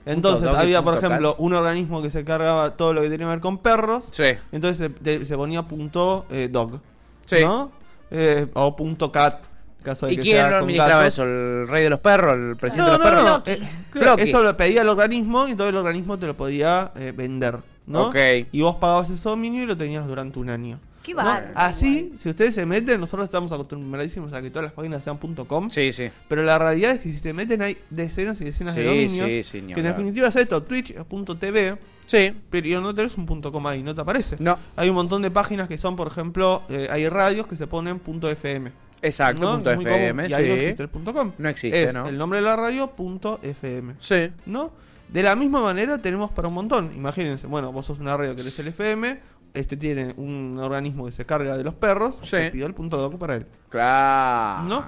Entonces 0.05 0.47
había, 0.49 0.81
por 0.83 0.97
ejemplo, 0.97 1.31
cat. 1.33 1.39
un 1.41 1.53
organismo 1.53 2.01
que 2.01 2.09
se 2.09 2.23
cargaba 2.23 2.75
todo 2.77 2.93
lo 2.93 3.01
que 3.01 3.09
tenía 3.09 3.27
que 3.27 3.31
ver 3.31 3.39
con 3.41 3.57
perros. 3.59 4.05
Sí. 4.11 4.23
Entonces 4.51 4.91
se, 5.03 5.25
se 5.25 5.35
ponía 5.35 5.63
punto 5.63 6.25
eh, 6.29 6.47
dog. 6.51 6.79
Sí. 7.25 7.37
¿no? 7.41 7.71
Eh, 8.11 8.47
o 8.53 8.75
punto 8.75 9.11
cat. 9.11 9.43
en 9.79 9.83
Caso 9.83 10.07
de 10.07 10.13
¿Y 10.13 10.15
que 10.17 10.21
quién 10.23 10.35
sea 10.37 10.45
lo 10.45 10.49
con 10.51 10.59
administraba 10.63 11.07
eso? 11.07 11.23
¿El 11.23 11.67
rey 11.67 11.83
de 11.83 11.89
los 11.89 11.99
perros? 11.99 12.33
¿El 12.37 12.55
presidente 12.57 12.91
No, 12.91 12.97
de 12.97 13.11
los 13.11 13.23
no, 13.23 13.43
perros? 13.43 13.59
no. 13.59 13.65
Eh, 13.65 13.69
claro, 13.91 14.17
eso 14.17 14.43
lo 14.43 14.57
pedía 14.57 14.81
el 14.81 14.89
organismo 14.89 15.47
y 15.47 15.55
todo 15.55 15.69
el 15.69 15.75
organismo 15.77 16.17
te 16.19 16.25
lo 16.27 16.35
podía 16.35 16.91
eh, 16.97 17.13
vender. 17.15 17.57
¿no? 17.87 18.07
Ok. 18.07 18.15
Y 18.51 18.61
vos 18.61 18.75
pagabas 18.75 19.09
ese 19.09 19.23
dominio 19.27 19.63
y 19.63 19.65
lo 19.65 19.75
tenías 19.77 20.05
durante 20.05 20.37
un 20.37 20.49
año. 20.49 20.79
Qué 21.01 21.13
¿no? 21.13 21.17
bárbaro. 21.17 21.47
Así, 21.55 22.13
si 22.21 22.29
ustedes 22.29 22.53
se 22.53 22.65
meten, 22.65 22.99
nosotros 22.99 23.23
estamos 23.23 23.51
acostumbradísimos 23.51 24.33
a 24.33 24.41
que 24.41 24.49
todas 24.51 24.65
las 24.65 24.73
páginas 24.73 25.03
sean 25.03 25.17
.com. 25.17 25.69
Sí, 25.69 25.91
sí. 25.93 26.09
Pero 26.27 26.43
la 26.43 26.59
realidad 26.59 26.91
es 26.91 26.99
que 26.99 27.09
si 27.09 27.17
se 27.17 27.33
meten 27.33 27.61
hay 27.61 27.77
decenas 27.89 28.39
y 28.41 28.43
decenas 28.45 28.73
Sí, 28.75 28.81
de 28.81 28.85
dominios. 28.85 29.11
sí, 29.27 29.43
sí, 29.43 29.61
ni 29.61 29.73
que 29.73 29.79
en 29.79 29.85
definitiva 29.87 30.27
es 30.27 30.35
esto, 30.35 30.61
twitch.tv. 30.61 31.77
Sí. 32.09 32.35
Pero 32.49 32.81
no 32.81 32.91
tenés 32.95 33.15
un 33.15 33.27
.com 33.39 33.67
ahí, 33.67 33.83
no 33.83 33.93
te 33.93 34.01
aparece. 34.01 34.35
No. 34.39 34.57
Hay 34.75 34.89
un 34.89 34.95
montón 34.95 35.21
de 35.21 35.29
páginas 35.29 35.67
que 35.67 35.77
son, 35.77 35.95
por 35.95 36.07
ejemplo, 36.07 36.63
eh, 36.67 36.87
hay 36.89 37.07
radios 37.07 37.45
que 37.45 37.55
se 37.55 37.67
ponen 37.67 38.01
.fm. 38.03 38.71
Exacto, 39.01 39.41
¿no? 39.41 39.53
punto 39.53 39.71
Es 39.71 39.79
FM, 39.79 40.23
común. 40.23 40.31
Y 40.31 40.33
ahí 40.33 40.47
no 40.47 40.53
existe 40.55 40.83
el 40.83 40.89
.com. 40.89 41.31
No 41.37 41.49
existe, 41.49 41.83
es 41.83 41.93
¿no? 41.93 42.07
el 42.07 42.17
nombre 42.17 42.39
de 42.39 42.45
la 42.45 42.55
radio 42.55 42.87
punto 42.87 43.39
.fm. 43.43 43.93
Sí. 43.99 44.31
¿No? 44.47 44.71
De 45.07 45.21
la 45.21 45.35
misma 45.35 45.61
manera 45.61 46.01
tenemos 46.01 46.31
para 46.31 46.47
un 46.47 46.55
montón. 46.55 46.91
Imagínense, 46.95 47.45
bueno, 47.45 47.71
vos 47.71 47.85
sos 47.85 47.99
una 47.99 48.17
radio 48.17 48.33
que 48.35 48.41
eres 48.41 48.57
el 48.57 48.69
FM, 48.69 49.19
este 49.53 49.77
tiene 49.77 50.15
un 50.17 50.59
organismo 50.59 51.05
que 51.05 51.11
se 51.11 51.25
carga 51.27 51.57
de 51.57 51.63
los 51.63 51.75
perros, 51.75 52.15
Sí. 52.23 52.29
se 52.29 52.49
pidió 52.49 52.65
el 52.65 52.73
punto 52.73 52.97
.doc 52.97 53.19
para 53.19 53.35
él. 53.35 53.45
Claro. 53.69 54.63
¿No? 54.63 54.85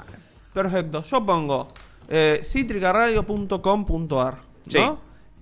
Perfecto. 0.54 1.04
Yo 1.04 1.24
pongo 1.24 1.68
eh, 2.10 2.42
citricaradio.com.ar. 2.44 4.38
Sí. 4.68 4.80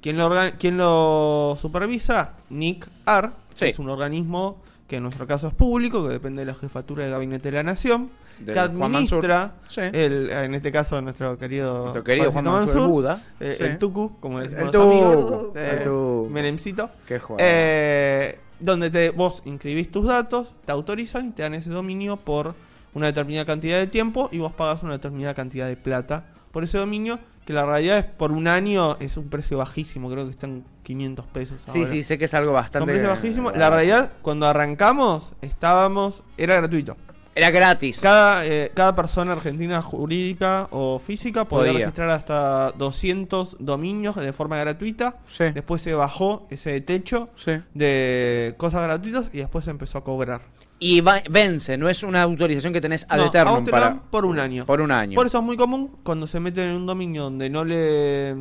¿Quién 0.02 0.18
lo, 0.18 0.30
quién 0.58 0.78
lo 0.78 1.58
supervisa? 1.60 2.34
Nick 2.50 2.88
Ar, 3.06 3.34
Sí. 3.54 3.66
que 3.66 3.72
es 3.72 3.80
un 3.80 3.90
organismo 3.90 4.62
que 4.88 4.96
en 4.98 5.04
nuestro 5.04 5.28
caso 5.28 5.48
es 5.50 5.54
público, 5.54 6.04
que 6.08 6.14
depende 6.14 6.42
de 6.46 6.52
la 6.52 6.56
jefatura 6.58 7.04
de 7.06 7.12
gabinete 7.12 7.52
de 7.52 7.58
la 7.58 7.64
nación, 7.64 8.10
que 8.44 8.54
Mansur. 8.56 8.86
administra, 8.86 9.52
Sí. 9.68 9.82
el, 9.82 10.30
en 10.32 10.56
este 10.56 10.72
caso 10.72 11.00
nuestro 11.02 11.38
querido, 11.38 11.80
Nuestro 11.80 12.04
querido 12.04 12.32
Juan 12.32 12.46
Mansur, 12.46 12.78
el 12.82 12.88
Buda. 12.88 13.22
eh, 13.40 13.54
Sí. 13.58 13.64
el 13.66 13.78
Tucu, 13.78 14.18
como 14.22 14.40
decimos 14.40 14.62
El 14.62 14.66
los 14.72 14.76
amigos, 14.76 15.26
Tucu. 15.44 15.54
eh, 15.58 15.82
El. 15.84 16.32
Menemcito. 16.32 16.90
Qué 17.06 17.20
juego. 17.20 17.38
Eh, 17.44 18.40
donde 18.60 18.90
te, 18.90 19.10
vos 19.12 19.42
inscribís 19.46 19.92
tus 19.92 20.06
datos, 20.08 20.48
te 20.66 20.72
autorizan 20.72 21.28
y 21.28 21.32
te 21.32 21.44
dan 21.44 21.54
ese 21.54 21.70
dominio 21.70 22.18
por 22.18 22.56
una 22.94 23.08
determinada 23.08 23.46
cantidad 23.46 23.78
de 23.78 23.88
tiempo 23.88 24.30
y 24.32 24.40
vos 24.40 24.54
pagas 24.54 24.82
una 24.84 24.94
determinada 24.94 25.34
cantidad 25.36 25.68
de 25.68 25.76
plata 25.76 26.24
por 26.52 26.64
ese 26.64 26.78
dominio, 26.78 27.20
que 27.50 27.54
la 27.54 27.66
realidad 27.66 27.98
es 27.98 28.06
por 28.06 28.32
un 28.32 28.48
año 28.48 28.96
es 29.00 29.18
un 29.18 29.28
precio 29.28 29.58
bajísimo, 29.58 30.08
creo 30.12 30.26
que 30.26 30.30
están 30.30 30.64
500 30.84 31.26
pesos. 31.26 31.58
Sí, 31.66 31.80
ahora. 31.80 31.90
sí, 31.90 32.04
sé 32.04 32.20
que 32.20 32.26
es 32.26 32.34
algo 32.36 32.54
bastante. 32.54 32.92
precios 32.92 33.10
bajísimos. 33.10 33.58
La 33.58 33.72
realidad, 33.72 34.12
cuando 34.22 34.46
arrancamos, 34.46 35.34
estábamos, 35.42 36.22
era 36.38 36.54
gratuito. 36.58 36.96
Era 37.34 37.50
gratis. 37.50 38.02
Cada, 38.02 38.46
eh, 38.46 38.72
cada 38.76 38.96
persona 38.96 39.32
argentina 39.32 39.82
jurídica 39.82 40.68
o 40.70 41.00
física 41.00 41.46
podía, 41.46 41.72
Podía. 41.72 41.86
registrar 41.86 42.10
hasta 42.12 42.72
200 42.74 43.58
dominios 43.60 44.16
de 44.16 44.32
forma 44.32 44.58
gratuita. 44.58 45.16
Sí. 45.26 45.46
Después 45.52 45.82
se 45.82 45.96
bajó 45.96 46.46
ese 46.52 46.80
techo 46.82 47.30
Sí. 47.36 47.54
de 47.74 48.54
cosas 48.58 48.84
gratuitas 48.84 49.26
y 49.34 49.40
después 49.40 49.66
se 49.66 49.72
empezó 49.72 49.98
a 49.98 50.04
cobrar. 50.04 50.42
Y 50.82 51.02
va- 51.02 51.22
vence, 51.30 51.78
no 51.78 51.90
es 51.90 52.04
una 52.04 52.22
autorización 52.24 52.72
que 52.72 52.80
tenés 52.80 53.06
ad 53.10 53.18
No, 53.18 53.24
a 53.24 53.52
vos 53.52 53.64
te 53.64 53.66
lo 53.66 53.72
para. 53.72 53.86
dan 53.90 54.02
por 54.10 54.26
un 54.26 54.40
año. 54.40 54.66
Por 54.66 54.80
un 54.80 54.92
año. 54.92 55.16
Por 55.16 55.28
eso 55.28 55.40
es 55.40 55.44
muy 55.44 55.58
común 55.58 55.98
cuando 56.04 56.26
se 56.26 56.40
meten 56.40 56.70
en 56.70 56.76
un 56.78 56.86
dominio 56.86 57.24
donde 57.24 57.50
no 57.50 57.66
le 57.66 58.34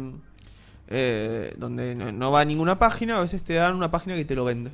eh, 0.91 1.53
donde 1.57 1.95
no, 1.95 2.13
no 2.13 2.31
va 2.33 2.41
a 2.43 2.45
ninguna 2.45 2.79
página, 2.79 3.19
a 3.19 3.21
veces 3.21 3.43
te 3.43 3.55
dan 3.55 3.75
una 3.75 3.91
página 3.91 4.15
que 4.17 4.25
te 4.25 4.35
lo 4.35 4.45
vende. 4.45 4.71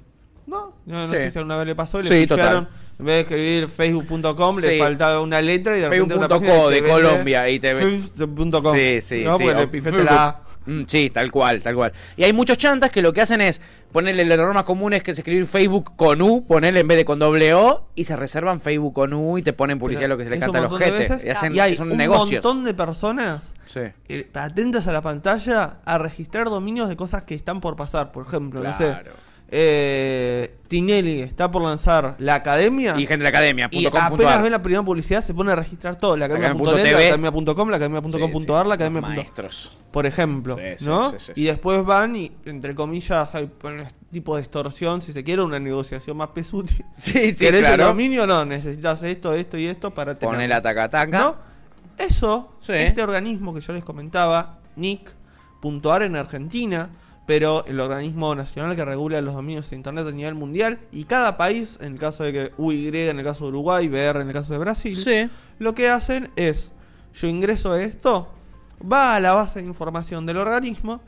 No, 0.47 0.75
no, 0.85 1.07
no 1.07 1.09
Sí. 1.09 1.15
sé 1.15 1.31
si 1.31 1.39
alguna 1.39 1.57
vez 1.57 1.67
le 1.67 1.75
pasó, 1.75 2.03
le 2.03 2.07
Sí, 2.09 2.27
total. 2.27 2.69
en 2.99 3.05
vez 3.07 3.15
de 3.15 3.21
escribir 3.23 3.69
facebook.com 3.69 4.57
Sí. 4.61 4.69
le 4.69 4.79
faltaba 4.79 5.21
una 5.23 5.41
letra 5.41 5.77
y 5.77 5.81
de 5.81 5.89
repente 5.89 6.15
una 6.15 6.29
página 6.29 6.69
de 6.69 6.83
Colombia 6.87 7.49
y 7.49 7.59
te 7.59 7.75
facebook.com. 7.75 8.75
Sí, 8.75 9.01
sí, 9.01 9.25
no, 9.25 9.39
sí. 9.39 9.45
porque 9.45 9.81
le 9.91 10.05
la. 10.05 10.41
Mm, 10.67 10.83
sí, 10.87 11.11
tal 11.11 11.31
cual, 11.31 11.63
tal 11.63 11.75
cual. 11.75 11.93
Y 12.17 12.25
hay 12.25 12.33
muchos 12.33 12.57
chantas 12.59 12.91
que 12.91 13.03
lo 13.03 13.13
que 13.13 13.21
hacen 13.21 13.41
es 13.41 13.61
ponerle 13.93 14.25
las 14.25 14.39
normas 14.39 14.65
comunes 14.65 15.03
que 15.03 15.11
es 15.11 15.19
escribir 15.19 15.47
Facebook 15.47 15.95
con 15.97 16.23
U, 16.23 16.45
ponerle 16.47 16.81
en 16.81 16.89
vez 16.89 16.97
de 16.99 17.05
con 17.05 17.19
doble 17.19 17.53
O, 17.55 17.89
y 17.95 18.05
se 18.05 18.17
reservan 18.17 18.61
Facebook 18.61 18.95
con 18.95 19.13
U 19.13 19.37
y 19.39 19.43
te 19.43 19.53
ponen 19.53 19.79
publicidad 19.79 20.09
lo 20.09 20.17
que 20.17 20.25
se 20.25 20.31
le 20.31 20.37
Es 20.37 20.41
canta 20.43 20.59
a 20.59 20.63
los 20.63 20.79
jetes. 20.79 21.23
Y 21.25 21.29
hacen, 21.29 21.55
y 21.55 21.61
hay 21.61 21.77
son 21.77 21.93
un 21.93 21.99
negocios. 21.99 22.43
montón 22.45 22.65
de 22.65 22.75
personas 22.75 23.53
Sí. 23.67 23.81
atentas 24.35 24.87
a 24.87 24.93
la 24.93 25.01
pantalla 25.03 25.79
a 25.85 25.99
registrar 25.99 26.47
dominios 26.49 26.89
de 26.89 26.97
cosas 26.97 27.23
que 27.25 27.35
están 27.35 27.61
por 27.61 27.77
pasar. 27.77 28.13
Por 28.13 28.27
ejemplo, 28.27 28.63
no 28.63 28.77
sé. 28.77 28.95
Eh, 29.49 30.57
Tinelli 30.69 31.21
está 31.21 31.51
por 31.51 31.63
lanzar 31.63 32.17
la 32.19 32.37
academia. 32.37 32.95
Y 32.97 33.07
gente 33.07 33.19
de 33.19 33.23
la 33.25 33.29
academia, 33.29 33.69
Y 33.71 33.87
apenas 33.87 34.43
ve 34.43 34.51
la 34.51 34.63
primera 34.63 34.83
publicidad 34.83 35.23
se 35.23 35.33
pone 35.35 35.53
a 35.53 35.57
registrar 35.57 35.97
todo. 35.97 36.17
La 36.17 36.27
academia 36.27 36.53
punto 36.55 36.71
academia.net, 36.71 36.93
la 36.93 37.15
academia.com, 37.15 37.69
la 37.69 37.77
academia.com.ar, 37.77 38.67
la 38.67 38.75
academia. 38.75 39.01
Maestros. 39.01 39.73
Por 39.93 40.07
ejemplo, 40.07 40.57
Sí, 40.77 40.85
¿no? 40.87 41.11
sí, 41.11 41.17
sí, 41.21 41.33
y 41.37 41.45
después 41.45 41.85
van 41.85 42.17
y, 42.17 42.33
entre 42.47 42.75
comillas, 42.75 43.33
hay 43.33 43.45
un 43.45 43.85
tipo 44.11 44.35
de 44.35 44.43
extorsión, 44.43 45.01
si 45.03 45.13
se 45.13 45.23
quiere, 45.23 45.43
una 45.43 45.61
negociación 45.61 46.17
más 46.17 46.29
pesuti. 46.29 46.75
Sí, 46.99 47.31
sí, 47.31 47.45
¿Querés 47.45 47.65
el 47.65 47.79
dominio? 47.79 48.27
No, 48.27 48.45
necesitas 48.45 49.03
esto, 49.05 49.35
esto 49.35 49.57
y 49.57 49.67
esto 49.67 49.93
para 49.93 50.19
tener. 50.19 50.35
Pone 50.35 50.49
la 50.49 50.61
taca-taca. 50.61 51.19
¿No? 51.19 51.37
Eso, 51.97 52.57
este 52.67 53.03
organismo 53.03 53.55
que 53.55 53.61
yo 53.61 53.73
les 53.73 53.85
comentaba, 53.85 54.59
NIC.ar 54.75 56.03
en 56.03 56.17
Argentina, 56.17 56.91
pero 57.27 57.65
el 57.67 57.81
organismo 57.81 58.35
nacional 58.35 58.77
que 58.77 58.85
regula 58.85 59.21
los 59.23 59.35
dominios 59.35 59.71
de 59.71 59.77
Internet 59.77 60.07
a 60.07 60.11
nivel 60.13 60.35
mundial 60.35 60.79
y 60.93 61.05
cada 61.05 61.37
país, 61.37 61.79
en 61.81 61.95
el 61.95 61.99
caso 61.99 62.23
de 62.25 62.33
que 62.33 62.53
UY, 62.59 62.89
en 63.09 63.19
el 63.19 63.25
caso 63.25 63.45
de 63.45 63.51
Uruguay, 63.51 63.89
BR 63.89 64.21
en 64.21 64.29
el 64.29 64.33
caso 64.35 64.53
de 64.53 64.59
Brasil, 64.59 64.97
Sí. 64.97 65.31
lo 65.59 65.75
que 65.75 65.89
hacen 65.89 66.31
es, 66.37 66.71
yo 67.15 67.27
ingreso 67.29 67.75
esto, 67.77 68.29
va 68.81 69.15
a 69.17 69.21
la 69.21 69.33
base 69.33 69.61
de 69.63 69.67
información 69.67 70.27
del 70.27 70.37
organismo 70.37 71.01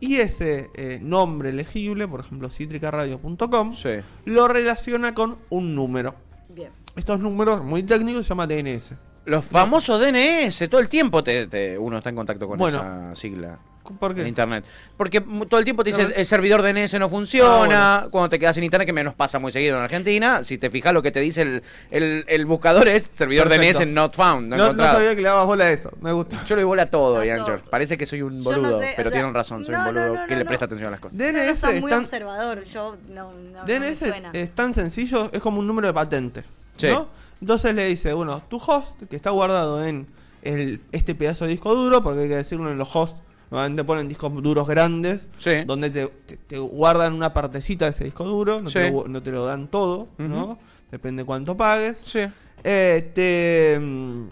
y 0.00 0.16
ese 0.16 0.68
eh, 0.74 0.98
nombre 1.00 1.50
elegible, 1.50 2.08
por 2.08 2.20
ejemplo 2.20 2.50
citricaradio.com, 2.50 3.74
Sí. 3.74 3.90
lo 4.24 4.48
relaciona 4.48 5.14
con 5.14 5.38
un 5.50 5.74
número. 5.74 6.14
Bien. 6.48 6.70
Estos 6.96 7.20
números 7.20 7.64
muy 7.64 7.82
técnicos 7.84 8.24
se 8.26 8.30
llama 8.30 8.46
DNS. 8.46 8.94
Los 9.24 9.44
famosos 9.44 10.00
DNS, 10.00 10.68
todo 10.68 10.80
el 10.80 10.88
tiempo 10.88 11.22
te, 11.22 11.46
te- 11.46 11.78
uno 11.78 11.98
está 11.98 12.10
en 12.10 12.16
contacto 12.16 12.48
con 12.48 12.58
Bueno. 12.58 12.78
esa 12.78 13.14
sigla 13.14 13.58
¿Por 13.98 14.12
en 14.12 14.16
qué? 14.16 14.28
internet. 14.28 14.64
Porque 14.96 15.20
todo 15.20 15.58
el 15.58 15.64
tiempo 15.64 15.82
te 15.84 15.90
dice 15.90 16.04
No. 16.04 16.10
el 16.14 16.24
servidor 16.26 16.62
DNS 16.62 16.98
no 16.98 17.08
funciona, 17.08 17.96
Ah, 17.98 18.08
cuando 18.10 18.28
te 18.28 18.38
quedas 18.38 18.56
en 18.58 18.64
internet, 18.64 18.86
que 18.86 18.92
me 18.92 19.02
nos 19.04 19.14
pasa 19.14 19.38
muy 19.38 19.50
seguido 19.50 19.76
en 19.76 19.82
Argentina, 19.82 20.44
si 20.44 20.58
te 20.58 20.70
fijas 20.70 20.92
lo 20.92 21.02
que 21.02 21.10
te 21.10 21.20
dice 21.20 21.42
el, 21.42 21.62
el, 21.90 22.24
el 22.28 22.46
buscador 22.46 22.86
es 22.88 23.10
servidor 23.12 23.48
Perfecto. 23.48 23.78
DNS 23.80 23.88
not 23.92 24.14
found, 24.14 24.48
no, 24.48 24.56
No, 24.56 24.72
no 24.72 24.84
sabía 24.84 25.10
que 25.16 25.22
le 25.22 25.28
dabas 25.28 25.46
bola 25.46 25.64
a 25.64 25.70
eso, 25.72 25.90
me 26.00 26.12
gusta. 26.12 26.44
Yo 26.44 26.54
le 26.56 26.62
doy 26.62 26.68
bola 26.68 26.82
a 26.84 26.86
todo, 26.86 27.18
A 27.18 27.24
Yancher. 27.24 27.60
todo. 27.60 27.70
Parece 27.70 27.98
que 27.98 28.06
soy 28.06 28.22
un 28.22 28.38
no 28.38 28.44
boludo, 28.44 28.80
sé, 28.80 28.92
pero 28.96 29.08
o 29.08 29.12
sea, 29.12 29.20
tienen 29.20 29.34
razón, 29.34 29.64
soy 29.64 29.74
no, 29.74 29.80
un 29.80 29.84
no, 29.86 29.92
boludo 29.92 30.14
no, 30.20 30.26
que 30.26 30.32
no, 30.32 30.38
le 30.38 30.44
no. 30.44 30.48
presta 30.48 30.64
atención 30.66 30.88
a 30.88 30.90
las 30.92 31.00
cosas. 31.00 31.18
DNS 31.18 31.62
no, 31.74 31.80
muy 31.80 31.92
observador, 31.92 32.64
yo 32.64 32.96
no, 33.08 33.32
no, 33.32 33.58
no 33.58 33.64
me 33.66 33.78
DNS 33.80 33.98
suena. 33.98 34.30
es 34.32 34.50
tan 34.52 34.72
sencillo, 34.74 35.28
es 35.32 35.42
como 35.42 35.58
un 35.58 35.66
número 35.66 35.88
de 35.88 35.94
patente. 35.94 36.44
Sí. 36.76 36.88
¿no? 36.88 37.08
Entonces 37.40 37.74
le 37.74 37.86
dice, 37.86 38.12
bueno, 38.12 38.42
tu 38.48 38.58
host, 38.58 39.02
que 39.10 39.16
está 39.16 39.30
guardado 39.30 39.84
en 39.84 40.06
el, 40.42 40.80
este 40.92 41.14
pedazo 41.14 41.44
de 41.44 41.50
disco 41.50 41.74
duro, 41.74 42.02
porque 42.02 42.20
hay 42.20 42.28
que 42.28 42.36
decirlo 42.36 42.70
en 42.70 42.78
los 42.78 42.94
hosts, 42.94 43.18
normalmente 43.52 43.84
ponen 43.84 44.08
discos 44.08 44.32
duros 44.42 44.66
grandes, 44.66 45.28
Sí. 45.38 45.62
donde 45.66 45.90
te, 45.90 46.06
te- 46.26 46.36
te 46.38 46.58
guardan 46.58 47.12
una 47.12 47.32
partecita 47.34 47.84
de 47.84 47.90
ese 47.92 48.04
disco 48.04 48.24
duro, 48.24 48.60
no, 48.62 48.70
te, 48.70 48.90
lo, 48.90 49.06
no 49.06 49.22
te 49.22 49.30
lo 49.30 49.44
dan 49.44 49.68
todo, 49.68 50.08
¿no? 50.18 50.58
Depende 50.90 51.22
cuánto 51.24 51.56
pagues. 51.56 51.98
Sí. 52.04 52.20
Eh, 52.64 53.10
te, 53.14 53.78
mm, 53.78 54.26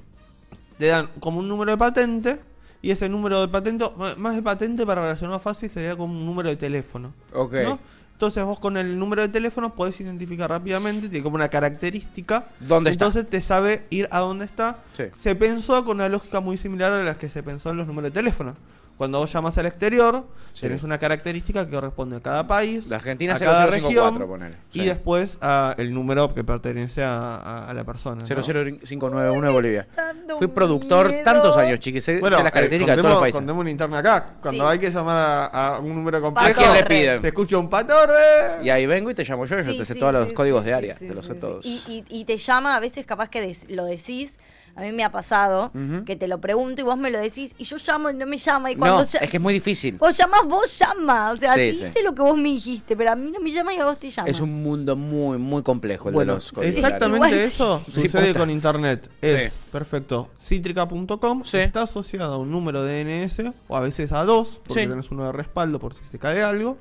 te 0.78 0.87
dan 0.87 1.09
como 1.20 1.38
un 1.38 1.48
número 1.48 1.70
de 1.72 1.76
patente, 1.76 2.40
y 2.83 2.90
ese 2.90 3.09
número 3.11 3.42
de 3.42 3.48
patente, 3.48 3.85
más 4.16 4.35
de 4.35 4.42
patente 4.42 4.87
para 4.87 5.02
relacionar 5.02 5.38
fácil, 5.38 5.68
sería 5.70 5.94
como 5.96 6.14
un 6.14 6.24
número 6.24 6.48
de 6.48 6.56
teléfono. 6.56 7.12
Ok. 7.35 7.52
¿no? 7.62 7.78
Entonces 8.14 8.42
vos 8.44 8.59
con 8.61 8.76
el 8.78 8.98
número 8.98 9.20
de 9.22 9.28
teléfono 9.28 9.74
podés 9.74 10.00
identificar 10.00 10.48
rápidamente, 10.50 11.09
tiene 11.11 11.22
como 11.22 11.37
una 11.37 11.48
característica. 11.48 12.46
¿Dónde 12.61 12.90
está? 12.90 13.04
Entonces 13.06 13.28
te 13.30 13.40
sabe 13.42 13.85
ir 13.90 14.09
a 14.11 14.20
dónde 14.20 14.44
está. 14.46 14.78
Sí. 14.96 15.04
Se 15.16 15.35
pensó 15.35 15.85
con 15.85 15.96
una 15.98 16.09
lógica 16.09 16.40
muy 16.40 16.56
similar 16.56 16.92
a 16.92 17.02
la 17.02 17.18
que 17.18 17.28
se 17.28 17.42
pensó 17.42 17.70
en 17.70 17.76
los 17.78 17.87
números 17.87 18.12
de 18.12 18.18
teléfono. 18.18 18.54
Cuando 19.00 19.18
vos 19.18 19.32
llamas 19.32 19.56
al 19.56 19.64
exterior, 19.64 20.26
Sí. 20.52 20.60
tenés 20.60 20.82
una 20.82 20.98
característica 20.98 21.64
que 21.64 21.70
corresponde 21.72 22.16
a 22.16 22.20
cada 22.20 22.46
país, 22.46 22.86
La 22.86 22.96
Argentina 22.96 23.32
a 23.32 23.38
cada 23.38 23.62
0054, 23.70 24.10
región, 24.10 24.28
ponele. 24.28 24.56
y 24.74 24.80
Sí. 24.80 24.84
después 24.84 25.38
a 25.40 25.74
el 25.78 25.94
número 25.94 26.34
que 26.34 26.44
pertenece 26.44 27.02
a, 27.02 27.36
a- 27.36 27.70
a 27.70 27.72
la 27.72 27.82
persona. 27.84 28.16
¿no? 28.20 28.26
00591 28.26 29.46
de 29.46 29.52
Bolivia. 29.54 29.88
Fui 30.36 30.48
productor 30.48 31.08
miedo. 31.08 31.24
tantos 31.24 31.56
años, 31.56 31.80
chiquis. 31.80 32.04
Sé, 32.04 32.18
Bueno, 32.20 32.36
sé 32.36 32.42
las 32.42 32.50
eh, 32.50 32.52
características 32.52 32.96
de 32.96 33.02
todos 33.02 33.10
los 33.10 33.18
contemos, 33.20 33.20
países. 33.22 33.38
contemos 33.40 33.60
una 33.62 33.70
interna 33.70 33.98
acá. 34.00 34.26
Cuando 34.42 34.64
Sí. 34.66 34.70
hay 34.72 34.78
que 34.78 34.90
llamar 34.90 35.16
a, 35.16 35.46
a 35.76 35.78
un 35.80 35.94
número 35.94 36.18
¿A 36.18 36.20
complejo, 36.20 36.60
quién 36.60 36.74
le 36.74 36.84
piden? 36.84 37.20
se 37.22 37.28
escucha 37.28 37.56
un 37.56 37.70
patorre. 37.70 38.62
Y 38.62 38.68
ahí 38.68 38.84
vengo 38.84 39.10
y 39.10 39.14
te 39.14 39.24
llamo 39.24 39.46
yo, 39.46 39.56
yo 39.60 39.64
Sí, 39.64 39.78
te 39.78 39.84
sé 39.86 39.94
sí, 39.94 39.98
todos 39.98 40.12
sí, 40.14 40.18
los 40.26 40.32
códigos 40.34 40.62
sí, 40.62 40.68
de 40.68 40.74
área, 40.74 40.98
sí, 40.98 41.08
te 41.08 41.14
los 41.14 41.24
sé 41.24 41.32
sí. 41.34 41.40
todos. 41.40 41.64
Y, 41.64 41.80
y- 41.88 42.04
y 42.20 42.24
te 42.26 42.36
llama, 42.36 42.76
a 42.76 42.80
veces 42.80 43.06
capaz 43.06 43.30
que 43.30 43.40
des- 43.40 43.70
lo 43.70 43.86
decís, 43.86 44.38
a 44.76 44.80
mí 44.83 44.92
me 44.92 45.04
ha 45.04 45.11
pasado, 45.12 45.70
que 46.06 46.16
te 46.16 46.28
lo 46.28 46.40
pregunto 46.40 46.80
y 46.80 46.85
vos 46.85 46.96
me 46.96 47.11
lo 47.11 47.18
decís, 47.18 47.54
y 47.59 47.64
yo 47.64 47.76
llamo 47.87 48.11
y 48.11 48.14
no 48.14 48.26
me 48.26 48.37
llama, 48.38 48.70
y 48.70 48.76
cuando 48.76 48.98
No, 48.98 49.04
ya- 49.04 49.18
es 49.18 49.30
que 49.30 49.37
es 49.37 49.42
muy 49.42 49.52
difícil. 49.54 49.96
vos 49.98 50.16
llamás, 50.16 50.40
vos 50.46 50.78
llama, 50.78 51.30
o 51.33 51.37
sea, 51.37 51.54
Sí, 51.54 51.61
hice 51.62 52.02
lo 52.02 52.14
que 52.14 52.22
vos 52.22 52.37
me 52.37 52.50
dijiste, 52.50 52.96
pero 52.96 53.12
a 53.12 53.16
mí 53.16 53.30
no 53.30 53.40
me 53.40 53.50
llama 53.52 53.74
y 53.74 53.78
a 53.78 53.85
vos 53.85 53.98
te 53.98 54.11
llama. 54.11 54.28
Es 54.28 54.40
un 54.40 54.62
mundo 54.62 54.96
muy, 54.96 55.38
muy 55.38 55.62
complejo 55.62 56.09
el 56.09 56.14
Bueno, 56.14 56.33
de 56.35 56.37
los 56.38 56.52
exactamente 56.64 57.16
Igual 57.28 57.35
eso 57.35 57.83
sí. 57.87 58.02
sucede 58.02 58.35
con 58.35 58.50
internet. 58.50 59.11
Es 59.20 59.52
Sí. 59.52 59.59
perfecto. 59.72 60.28
Citrica.com 60.38 61.42
Sí. 61.44 61.59
está 61.59 61.83
asociado 61.83 62.35
a 62.35 62.38
un 62.38 62.50
número 62.50 62.83
de 62.85 63.04
DNS 63.04 63.52
o 63.68 63.76
a 63.76 63.80
veces 63.80 64.12
a 64.12 64.24
dos, 64.24 64.61
porque 64.64 64.83
Sí. 64.85 64.88
tenés 64.88 65.11
uno 65.11 65.24
de 65.26 65.33
respaldo 65.33 65.78
por 65.78 65.94
si 65.94 66.00
se 66.11 66.18
cae 66.18 66.42
algo. 66.42 66.78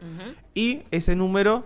Y 0.53 0.81
ese 0.91 1.15
número, 1.15 1.63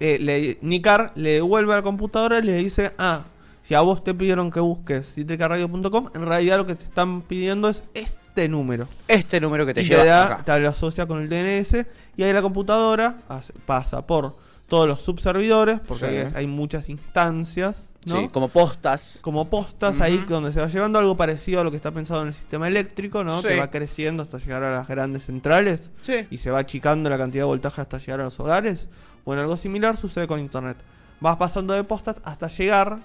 eh, 0.00 0.18
le, 0.20 0.58
Nicar 0.60 1.12
le 1.14 1.32
devuelve 1.34 1.72
a 1.72 1.76
la 1.76 1.82
computadora 1.82 2.38
y 2.38 2.42
le 2.42 2.54
dice: 2.56 2.92
Ah, 2.98 3.22
si 3.64 3.74
a 3.74 3.80
vos 3.80 4.04
te 4.04 4.14
pidieron 4.14 4.50
que 4.52 4.60
busques 4.60 5.12
citricaradio.com, 5.14 6.10
en 6.14 6.24
realidad 6.26 6.58
lo 6.58 6.66
que 6.66 6.76
te 6.76 6.84
están 6.84 7.22
pidiendo 7.22 7.68
es 7.68 7.82
este 7.94 8.48
número. 8.48 8.86
Este 9.08 9.40
número 9.40 9.66
que 9.66 9.74
te 9.74 9.82
y 9.82 9.86
lleva 9.88 10.02
te, 10.02 10.08
da, 10.08 10.24
acá. 10.24 10.44
te 10.44 10.60
lo 10.60 10.68
asocia 10.68 11.06
con 11.06 11.20
el 11.20 11.28
DNS 11.28 11.86
y 12.16 12.22
ahí 12.22 12.32
la 12.32 12.42
computadora 12.42 13.16
hace- 13.28 13.52
pasa 13.66 14.06
por 14.06 14.36
todos 14.68 14.86
los 14.86 15.00
subservidores, 15.02 15.80
porque 15.80 16.06
Sí. 16.06 16.14
hay, 16.14 16.32
hay 16.34 16.46
muchas 16.46 16.88
instancias, 16.88 17.90
¿no? 18.06 18.20
Sí, 18.20 18.28
como 18.28 18.48
postas. 18.48 19.20
como 19.22 19.48
postas 19.48 20.00
ahí 20.00 20.24
donde 20.28 20.52
se 20.52 20.60
va 20.60 20.68
llevando 20.68 20.98
algo 20.98 21.16
parecido 21.16 21.60
a 21.60 21.64
lo 21.64 21.70
que 21.70 21.76
está 21.76 21.90
pensado 21.90 22.22
en 22.22 22.28
el 22.28 22.34
sistema 22.34 22.68
eléctrico, 22.68 23.24
¿no? 23.24 23.40
Sí. 23.40 23.48
Que 23.48 23.58
va 23.58 23.70
creciendo 23.70 24.22
hasta 24.22 24.38
llegar 24.38 24.62
a 24.62 24.70
las 24.72 24.88
grandes 24.88 25.24
centrales 25.24 25.90
Sí. 26.02 26.26
y 26.30 26.38
se 26.38 26.50
va 26.50 26.58
achicando 26.60 27.08
la 27.08 27.16
cantidad 27.18 27.42
de 27.42 27.46
voltaje 27.48 27.80
hasta 27.80 27.98
llegar 27.98 28.20
a 28.20 28.24
los 28.24 28.38
hogares. 28.40 28.88
Bueno, 29.24 29.42
algo 29.42 29.56
similar 29.56 29.96
sucede 29.96 30.26
con 30.26 30.38
internet. 30.40 30.76
Vas 31.20 31.36
pasando 31.36 31.72
de 31.72 31.84
postas 31.84 32.20
hasta 32.24 32.48
llegar 32.48 32.98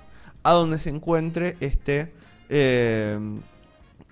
a 0.43 0.52
donde 0.54 0.80
se 0.80 0.89
encuentre 0.89 1.58
este 1.60 2.12
eh, 2.49 3.19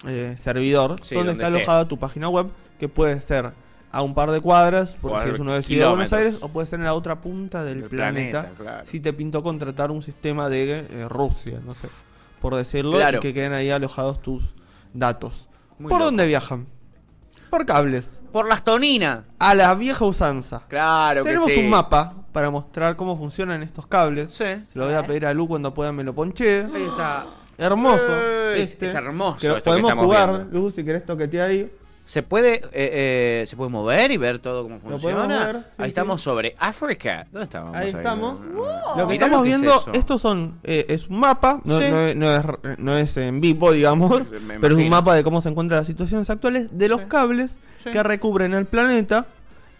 eh, 0.05 0.35
servidor, 0.37 0.97
Sí, 1.01 1.15
donde 1.15 1.29
donde 1.31 1.43
está 1.43 1.47
esté. 1.57 1.57
alojada 1.71 1.87
tu 1.87 1.97
página 1.97 2.29
web, 2.29 2.47
que 2.79 2.87
puede 2.89 3.19
ser 3.21 3.51
a 3.91 4.01
un 4.01 4.13
par 4.13 4.29
de 4.31 4.41
cuadras, 4.41 4.95
O 5.01 5.21
si 5.23 5.29
es 5.29 5.39
uno 5.39 5.53
de 5.53 5.63
Ciudad 5.63 5.85
de 5.87 5.89
Buenos. 5.95 6.13
Aires, 6.13 6.39
o 6.43 6.49
puede 6.49 6.67
ser 6.67 6.79
en 6.79 6.85
la 6.85 6.93
otra 6.93 7.21
punta 7.21 7.63
del 7.63 7.81
Del 7.81 7.89
planeta, 7.89 8.41
planeta, 8.41 8.61
claro. 8.61 8.85
si 8.85 8.99
te 8.99 9.13
pintó 9.13 9.41
contratar 9.41 9.89
un 9.91 10.03
sistema 10.03 10.49
de 10.49 10.79
eh, 10.89 11.07
Rusia, 11.09 11.59
no 11.65 11.73
sé, 11.73 11.87
por 12.41 12.53
decirlo, 12.55 12.97
Claro. 12.97 13.17
y 13.17 13.21
que 13.21 13.33
queden 13.33 13.53
ahí 13.53 13.69
alojados 13.71 14.21
tus 14.21 14.43
datos. 14.93 15.47
Muy 15.79 15.89
¿Por 15.89 15.99
loco. 15.99 16.05
dónde 16.05 16.27
viajan? 16.27 16.67
Por 17.49 17.65
cables. 17.65 18.19
Por 18.31 18.47
las 18.47 18.63
toninas. 18.63 19.21
A 19.39 19.55
la 19.55 19.73
vieja 19.75 20.05
usanza. 20.05 20.61
Claro 20.67 21.23
Tenemos 21.23 21.47
que 21.47 21.55
sí. 21.55 21.59
un 21.61 21.69
mapa 21.69 22.13
para 22.31 22.49
mostrar 22.49 22.95
cómo 22.95 23.17
funcionan 23.17 23.63
estos 23.63 23.87
cables. 23.87 24.31
Sí. 24.33 24.45
Se 24.45 24.67
lo 24.79 24.85
voy 24.85 24.93
a 24.93 25.05
pedir 25.05 25.25
a 25.25 25.33
Lu 25.33 25.47
cuando 25.47 25.73
pueda 25.73 25.91
me 25.91 26.03
lo 26.03 26.13
ponche. 26.13 26.65
Ahí 26.73 26.83
está. 26.83 27.25
Hermoso. 27.57 28.05
Eh, 28.09 28.61
es- 28.61 28.73
este. 28.73 28.85
es 28.85 28.93
hermoso 28.93 29.39
Que 29.39 29.47
esto 29.47 29.63
podemos 29.63 29.93
jugar, 29.93 30.29
viendo. 30.31 30.59
Lu, 30.59 30.71
si 30.71 30.83
querés 30.83 31.05
toquetear 31.05 31.49
ahí. 31.49 31.71
¿Se 32.07 32.23
puede, 32.23 32.55
eh, 32.55 32.61
eh, 32.71 33.45
¿Se 33.47 33.57
puede 33.57 33.69
mover 33.69 34.11
y 34.11 34.17
ver 34.17 34.39
todo 34.39 34.63
cómo 34.63 34.79
funciona? 34.79 35.51
sí, 35.51 35.57
ahí 35.77 35.87
sí. 35.87 35.89
estamos 35.89 36.21
sobre 36.21 36.55
África. 36.57 37.27
¿Dónde 37.33 37.43
estamos? 37.43 37.75
Ahí 37.75 37.89
estamos. 37.89 38.39
Lo 38.39 39.05
Mirá 39.05 39.07
que 39.07 39.13
estamos 39.15 39.43
que 39.43 39.49
es 39.51 39.59
viendo, 39.61 39.77
eso. 39.77 39.91
estos 39.93 40.21
son, 40.21 40.57
eh, 40.63 40.85
es 40.87 41.09
un 41.09 41.19
mapa, 41.19 41.59
no, 41.65 41.79
Sí. 41.81 41.85
no 41.89 41.99
es, 41.99 42.15
no 42.15 42.33
es- 42.33 42.79
no 42.79 42.97
es 42.97 43.17
en 43.17 43.41
vivo, 43.41 43.73
digamos, 43.73 44.21
pero 44.61 44.77
es 44.77 44.81
un 44.83 44.89
mapa 44.89 45.15
de 45.15 45.23
cómo 45.23 45.41
se 45.41 45.49
encuentran 45.49 45.79
las 45.81 45.87
situaciones 45.87 46.29
actuales 46.29 46.69
de 46.77 46.87
los 46.87 47.01
Sí. 47.01 47.05
cables 47.09 47.57
Sí. 47.83 47.91
que 47.91 48.01
recubren 48.03 48.53
el 48.53 48.65
planeta 48.67 49.25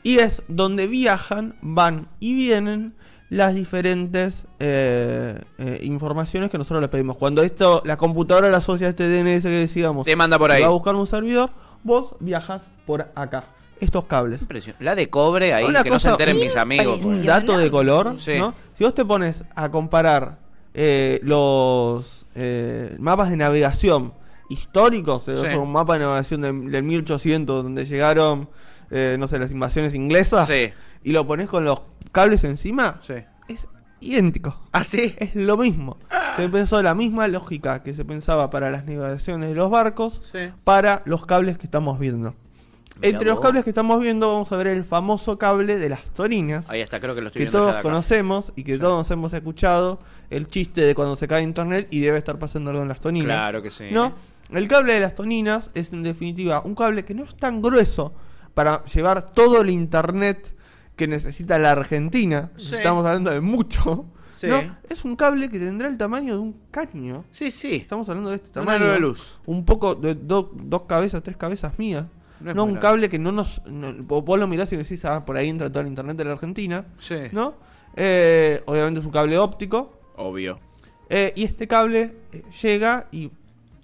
y 0.04 0.20
es 0.20 0.44
donde 0.50 0.88
viajan, 0.88 1.56
van 1.62 2.08
y 2.20 2.34
vienen 2.36 2.94
las 3.30 3.56
diferentes 3.56 4.44
eh, 4.60 5.40
eh, 5.60 5.80
informaciones 5.84 6.50
que 6.50 6.58
nosotros 6.58 6.82
le 6.82 6.88
pedimos. 6.90 7.16
Cuando 7.18 7.42
esto, 7.44 7.82
la 7.86 7.96
computadora 7.98 8.50
la 8.50 8.58
asocia 8.58 8.88
a 8.88 8.90
este 8.90 9.08
DNS 9.08 9.44
que 9.44 9.50
decíamos, 9.60 10.06
Te 10.06 10.16
manda 10.16 10.38
por 10.38 10.52
ahí. 10.52 10.62
va 10.62 10.68
a 10.68 10.72
buscar 10.72 10.96
un 10.96 11.06
servidor, 11.08 11.52
vos 11.84 12.16
viajas 12.20 12.70
por 12.86 13.12
acá, 13.16 13.46
estos 13.80 14.06
cables. 14.06 14.46
La 14.80 14.96
de 14.96 15.10
cobre 15.10 15.54
ahí, 15.54 15.66
Una 15.66 15.84
que 15.84 15.90
no 15.90 16.00
se 16.00 16.10
enteren 16.10 16.38
mis 16.40 16.56
amigos. 16.58 17.04
un 17.04 17.26
dato 17.26 17.58
de 17.58 17.70
color, 17.72 18.20
Sí. 18.20 18.34
¿no? 18.38 18.54
Si 18.74 18.84
vos 18.84 18.94
te 18.96 19.06
pones 19.06 19.44
a 19.56 19.70
comparar 19.70 20.40
eh, 20.80 21.20
los 21.24 22.26
eh, 22.36 22.96
mapas 23.00 23.30
de 23.32 23.38
navegación 23.38 24.13
históricos, 24.50 25.28
eh, 25.28 25.36
Sí. 25.36 25.48
un 25.56 25.72
mapa 25.72 25.94
de 25.94 26.00
navegación 26.06 26.42
de- 26.42 26.52
del 26.72 26.84
1800 26.84 27.63
donde 27.63 27.86
llegaron, 27.86 28.50
no 28.92 29.28
sé, 29.28 29.40
las 29.40 29.52
invasiones 29.52 29.94
inglesas, 29.96 30.48
Sí. 30.48 30.72
y 31.04 31.12
lo 31.12 31.26
pones 31.26 31.50
con 31.50 31.66
los 31.66 31.82
cables 32.12 32.44
encima, 32.44 33.00
es 33.48 33.68
idéntico. 34.02 34.56
¿Ah, 34.72 34.84
sí? 34.84 35.16
Es 35.18 35.36
lo 35.36 35.58
mismo. 35.58 35.98
Se 36.38 36.50
pensó 36.50 36.82
la 36.82 36.95
misma 36.95 37.28
lógica 37.28 37.84
que 37.84 37.93
se 37.93 38.06
pensaba 38.06 38.50
para 38.50 38.71
las 38.71 38.86
navegaciones 38.86 39.50
de 39.50 39.56
los 39.56 39.69
barcos, 39.69 40.21
Sí. 40.32 40.50
para 40.63 41.02
los 41.06 41.26
cables 41.26 41.58
que 41.58 41.65
estamos 41.65 42.00
viendo. 42.00 42.34
Mirá 43.00 43.10
Entre 43.10 43.28
los 43.30 43.39
cables 43.39 43.63
que 43.63 43.69
estamos 43.69 44.00
viendo 44.00 44.28
vamos 44.34 44.52
a 44.52 44.58
ver 44.58 44.67
el 44.67 44.84
famoso 44.84 45.38
cable 45.38 45.78
de 45.78 45.88
las 45.88 46.02
torinas 46.15 46.67
Ahí 46.69 46.82
está, 46.82 47.00
creo 47.00 47.13
que 47.13 47.21
lo 47.21 47.28
estoy 47.28 47.41
que 47.41 47.43
viendo 47.45 47.60
todos 47.60 47.73
acá. 47.73 47.82
conocemos 47.84 48.54
y 48.56 48.63
que 48.63 48.80
todos 48.80 49.12
hemos 49.12 49.34
escuchado 49.34 50.00
el 50.32 50.47
chiste 50.47 50.82
de 50.82 50.95
cuando 50.95 51.15
se 51.15 51.28
cae 51.28 51.43
internet 51.43 51.88
y 51.91 52.00
debe 52.00 52.17
estar 52.17 52.39
pasando 52.39 52.71
algo 52.71 52.82
en 52.82 52.88
las 52.88 53.00
toninas. 53.00 53.28
Claro 53.38 53.62
que 53.62 53.69
sí. 53.69 53.89
¿No? 53.91 54.13
El 54.50 54.67
cable 54.67 54.93
de 54.93 55.00
las 55.00 55.13
toninas 55.13 55.69
es 55.76 55.93
en 55.93 56.02
definitiva 56.02 56.62
un 56.65 56.73
cable 56.73 57.06
que 57.06 57.13
no 57.13 57.23
es 57.23 57.36
tan 57.36 57.62
grueso 57.62 58.13
para 58.56 58.84
llevar 58.86 59.30
todo 59.30 59.62
el 59.62 59.69
internet 59.69 60.56
que 60.95 61.06
necesita 61.08 61.60
la 61.60 61.73
Argentina. 61.73 62.50
Sí. 62.58 62.78
Estamos 62.78 63.06
hablando 63.06 63.30
de 63.30 63.41
mucho. 63.41 64.06
Sí. 64.38 64.47
¿no? 64.47 64.78
Es 64.89 65.04
un 65.04 65.15
cable 65.15 65.50
que 65.50 65.60
tendrá 65.60 65.88
el 65.88 65.97
tamaño 65.97 66.34
de 66.36 66.39
un 66.39 66.56
caño. 66.71 67.23
Sí, 67.32 67.50
sí. 67.52 67.76
Estamos 67.76 68.08
hablando 68.10 68.30
de 68.30 68.36
este 68.38 68.50
tamaño. 68.50 68.84
aro 68.86 68.91
de 68.93 69.00
luz. 69.00 69.39
Un 69.45 69.65
poco 69.65 69.95
de 69.95 70.15
do- 70.15 70.52
dos 70.54 70.84
cabezas, 70.84 71.23
tres 71.23 71.38
cabezas 71.38 71.78
mías. 71.80 72.06
No 72.39 72.52
es 72.52 72.56
no 72.56 72.63
un 72.65 72.76
cable 72.76 73.10
que 73.10 73.17
no 73.17 73.32
nos. 73.32 73.62
no- 73.65 73.93
vos 74.04 74.23
vos 74.23 74.38
lo 74.39 74.47
mirás 74.47 74.71
y 74.71 74.78
decís, 74.78 75.04
ah, 75.06 75.26
por 75.26 75.38
ahí 75.38 75.50
entra 75.50 75.69
todo 75.71 75.82
el 75.82 75.88
internet 75.88 76.15
de 76.17 76.26
la 76.26 76.34
Argentina. 76.34 76.86
Sí. 77.00 77.15
¿No? 77.32 77.56
Eh, 77.95 78.62
obviamente 78.67 79.00
es 79.00 79.06
un 79.06 79.12
cable 79.12 79.38
óptico. 79.39 80.00
Obvio. 80.17 80.60
Eh, 81.10 81.34
y 81.36 81.43
este 81.45 81.67
cable 81.67 82.13
eh, 82.32 82.43
llega 82.62 83.08
y 83.12 83.32